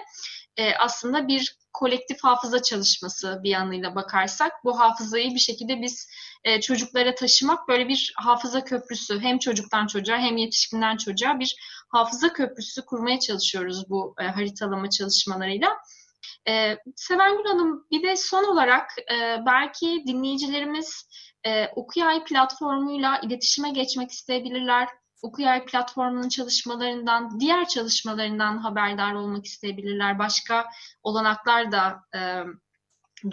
Aslında 0.78 1.28
bir 1.28 1.56
kolektif 1.72 2.24
hafıza 2.24 2.62
çalışması 2.62 3.40
bir 3.42 3.50
yanıyla 3.50 3.94
bakarsak 3.94 4.52
bu 4.64 4.80
hafızayı 4.80 5.34
bir 5.34 5.38
şekilde 5.38 5.82
biz 5.82 6.08
çocuklara 6.60 7.14
taşımak 7.14 7.68
böyle 7.68 7.88
bir 7.88 8.12
hafıza 8.16 8.64
köprüsü 8.64 9.20
hem 9.20 9.38
çocuktan 9.38 9.86
çocuğa 9.86 10.18
hem 10.18 10.36
yetişkinden 10.36 10.96
çocuğa 10.96 11.38
bir 11.38 11.56
hafıza 11.92 12.32
köprüsü 12.32 12.84
kurmaya 12.84 13.18
çalışıyoruz 13.18 13.90
bu 13.90 14.14
e, 14.20 14.24
haritalama 14.24 14.90
çalışmalarıyla. 14.90 15.68
E, 16.48 16.76
Sevengül 16.96 17.44
Hanım 17.44 17.86
bir 17.90 18.02
de 18.02 18.16
son 18.16 18.44
olarak 18.44 18.90
e, 19.12 19.46
belki 19.46 20.04
dinleyicilerimiz 20.06 21.08
e, 21.46 21.66
Okuyay 21.66 22.24
platformuyla 22.24 23.20
iletişime 23.20 23.70
geçmek 23.70 24.10
isteyebilirler. 24.10 24.88
Okuyay 25.22 25.64
platformunun 25.64 26.28
çalışmalarından, 26.28 27.40
diğer 27.40 27.68
çalışmalarından 27.68 28.58
haberdar 28.58 29.14
olmak 29.14 29.46
isteyebilirler. 29.46 30.18
Başka 30.18 30.64
olanaklar 31.02 31.72
da 31.72 32.00
e, 32.14 32.20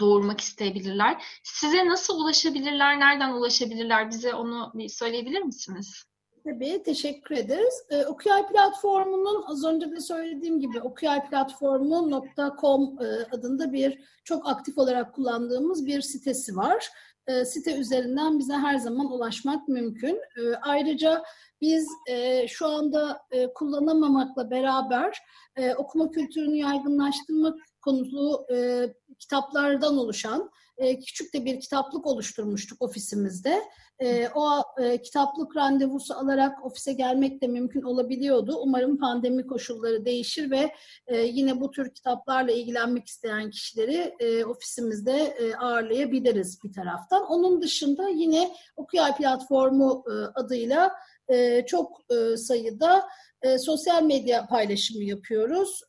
doğurmak 0.00 0.40
isteyebilirler. 0.40 1.24
Size 1.42 1.88
nasıl 1.88 2.20
ulaşabilirler, 2.20 3.00
nereden 3.00 3.30
ulaşabilirler? 3.30 4.10
Bize 4.10 4.34
onu 4.34 4.72
bir 4.74 4.88
söyleyebilir 4.88 5.42
misiniz? 5.42 6.09
Tabii, 6.44 6.82
teşekkür 6.82 7.36
ederiz. 7.36 7.82
Ee, 7.90 8.06
Okuyay 8.06 8.48
platformunun 8.48 9.42
az 9.46 9.64
önce 9.64 9.90
de 9.90 10.00
söylediğim 10.00 10.60
gibi 10.60 10.80
okuyayplatformu.com 10.80 12.98
e, 13.02 13.06
adında 13.36 13.72
bir 13.72 13.98
çok 14.24 14.48
aktif 14.48 14.78
olarak 14.78 15.14
kullandığımız 15.14 15.86
bir 15.86 16.00
sitesi 16.00 16.56
var. 16.56 16.88
E, 17.26 17.44
site 17.44 17.76
üzerinden 17.76 18.38
bize 18.38 18.52
her 18.52 18.76
zaman 18.76 19.12
ulaşmak 19.12 19.68
mümkün. 19.68 20.16
E, 20.16 20.40
ayrıca 20.62 21.22
biz 21.60 21.88
e, 22.08 22.48
şu 22.48 22.66
anda 22.66 23.20
e, 23.30 23.52
kullanamamakla 23.52 24.50
beraber 24.50 25.18
e, 25.56 25.74
okuma 25.74 26.10
kültürünü 26.10 26.56
yaygınlaştırmak 26.56 27.58
konulu 27.80 28.46
e, 28.52 28.86
kitaplardan 29.18 29.98
oluşan 29.98 30.50
e, 30.80 30.98
küçük 30.98 31.34
de 31.34 31.44
bir 31.44 31.60
kitaplık 31.60 32.06
oluşturmuştuk 32.06 32.82
ofisimizde. 32.82 33.62
E, 33.98 34.28
o 34.34 34.62
e, 34.82 35.02
kitaplık 35.02 35.56
randevusu 35.56 36.14
alarak 36.14 36.64
ofise 36.64 36.92
gelmek 36.92 37.42
de 37.42 37.46
mümkün 37.46 37.82
olabiliyordu. 37.82 38.56
Umarım 38.62 38.98
pandemi 38.98 39.46
koşulları 39.46 40.04
değişir 40.04 40.50
ve 40.50 40.72
e, 41.06 41.18
yine 41.18 41.60
bu 41.60 41.70
tür 41.70 41.94
kitaplarla 41.94 42.52
ilgilenmek 42.52 43.06
isteyen 43.06 43.50
kişileri 43.50 44.14
e, 44.20 44.44
ofisimizde 44.44 45.12
e, 45.12 45.54
ağırlayabiliriz 45.54 46.64
bir 46.64 46.72
taraftan. 46.72 47.26
Onun 47.26 47.62
dışında 47.62 48.08
yine 48.08 48.54
Okuyay 48.76 49.16
Platformu 49.16 50.04
e, 50.06 50.12
adıyla 50.40 50.92
e, 51.30 51.66
çok 51.66 52.00
e, 52.10 52.36
sayıda 52.36 53.08
e, 53.42 53.58
sosyal 53.58 54.02
medya 54.02 54.46
paylaşımı 54.46 55.04
yapıyoruz. 55.04 55.80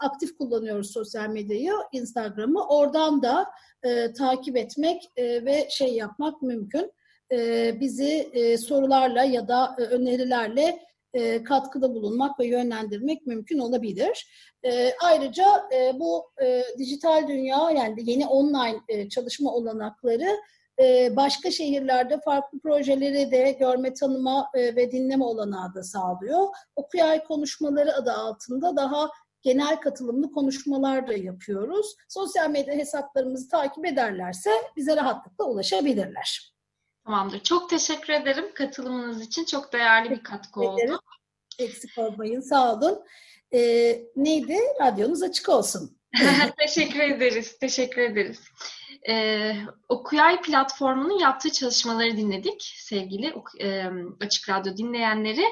Aktif 0.00 0.38
kullanıyoruz 0.38 0.92
sosyal 0.92 1.28
medyayı, 1.28 1.72
Instagram'ı. 1.92 2.66
Oradan 2.68 3.22
da 3.22 3.46
takip 4.18 4.56
etmek 4.56 5.02
ve 5.18 5.66
şey 5.70 5.94
yapmak 5.94 6.42
mümkün. 6.42 6.92
Bizi 7.80 8.30
sorularla 8.68 9.24
ya 9.24 9.48
da 9.48 9.76
önerilerle 9.78 10.78
katkıda 11.44 11.94
bulunmak 11.94 12.40
ve 12.40 12.46
yönlendirmek 12.46 13.26
mümkün 13.26 13.58
olabilir. 13.58 14.26
Ayrıca 15.02 15.44
bu 15.94 16.30
dijital 16.78 17.28
dünya 17.28 17.70
yani 17.70 18.10
yeni 18.10 18.26
online 18.26 19.08
çalışma 19.08 19.54
olanakları 19.54 20.36
ee, 20.80 21.16
başka 21.16 21.50
şehirlerde 21.50 22.20
farklı 22.20 22.60
projeleri 22.60 23.30
de 23.30 23.56
görme, 23.60 23.94
tanıma 23.94 24.50
e, 24.54 24.76
ve 24.76 24.92
dinleme 24.92 25.24
olanağı 25.24 25.74
da 25.74 25.82
sağlıyor. 25.82 26.46
Okuyay 26.76 27.24
konuşmaları 27.24 27.94
adı 27.94 28.12
altında 28.12 28.76
daha 28.76 29.10
genel 29.42 29.76
katılımlı 29.80 30.32
konuşmalar 30.32 31.08
da 31.08 31.12
yapıyoruz. 31.12 31.96
Sosyal 32.08 32.50
medya 32.50 32.74
hesaplarımızı 32.74 33.48
takip 33.48 33.86
ederlerse 33.86 34.50
bize 34.76 34.96
rahatlıkla 34.96 35.44
ulaşabilirler. 35.44 36.54
Tamamdır. 37.04 37.42
Çok 37.42 37.70
teşekkür 37.70 38.12
ederim 38.12 38.54
katılımınız 38.54 39.22
için. 39.22 39.44
Çok 39.44 39.72
değerli 39.72 40.10
bir 40.10 40.22
katkı 40.22 40.60
oldu. 40.60 41.00
Eksik 41.58 41.98
olmayın. 41.98 42.40
Sağ 42.40 42.74
olun. 42.74 43.04
Ee, 43.54 44.02
neydi? 44.16 44.56
Radyonuz 44.80 45.22
açık 45.22 45.48
olsun. 45.48 45.98
teşekkür 46.58 47.00
ederiz. 47.00 47.58
Teşekkür 47.58 48.02
ederiz. 48.02 48.40
Ee, 49.08 49.56
Okuyay 49.88 50.42
platformunun 50.42 51.18
yaptığı 51.18 51.52
çalışmaları 51.52 52.16
dinledik 52.16 52.74
sevgili 52.76 53.34
e, 53.60 53.90
Açık 54.20 54.48
Radyo 54.48 54.76
dinleyenleri. 54.76 55.44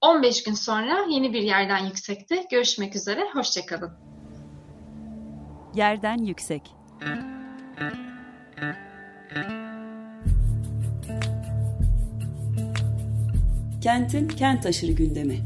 15 0.00 0.42
gün 0.42 0.54
sonra 0.54 1.06
yeni 1.08 1.32
bir 1.32 1.42
yerden 1.42 1.84
yüksekte 1.84 2.46
görüşmek 2.50 2.96
üzere. 2.96 3.28
Hoşçakalın. 3.32 3.92
Yerden 5.74 6.18
yüksek. 6.18 6.62
Kentin 13.82 14.28
kent 14.28 14.66
aşırı 14.66 14.92
gündemi. 14.92 15.40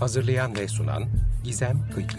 Hazırlayan 0.00 0.56
ve 0.56 0.68
sunan 0.68 1.02
Gizem 1.44 1.78
Kıykı. 1.94 2.18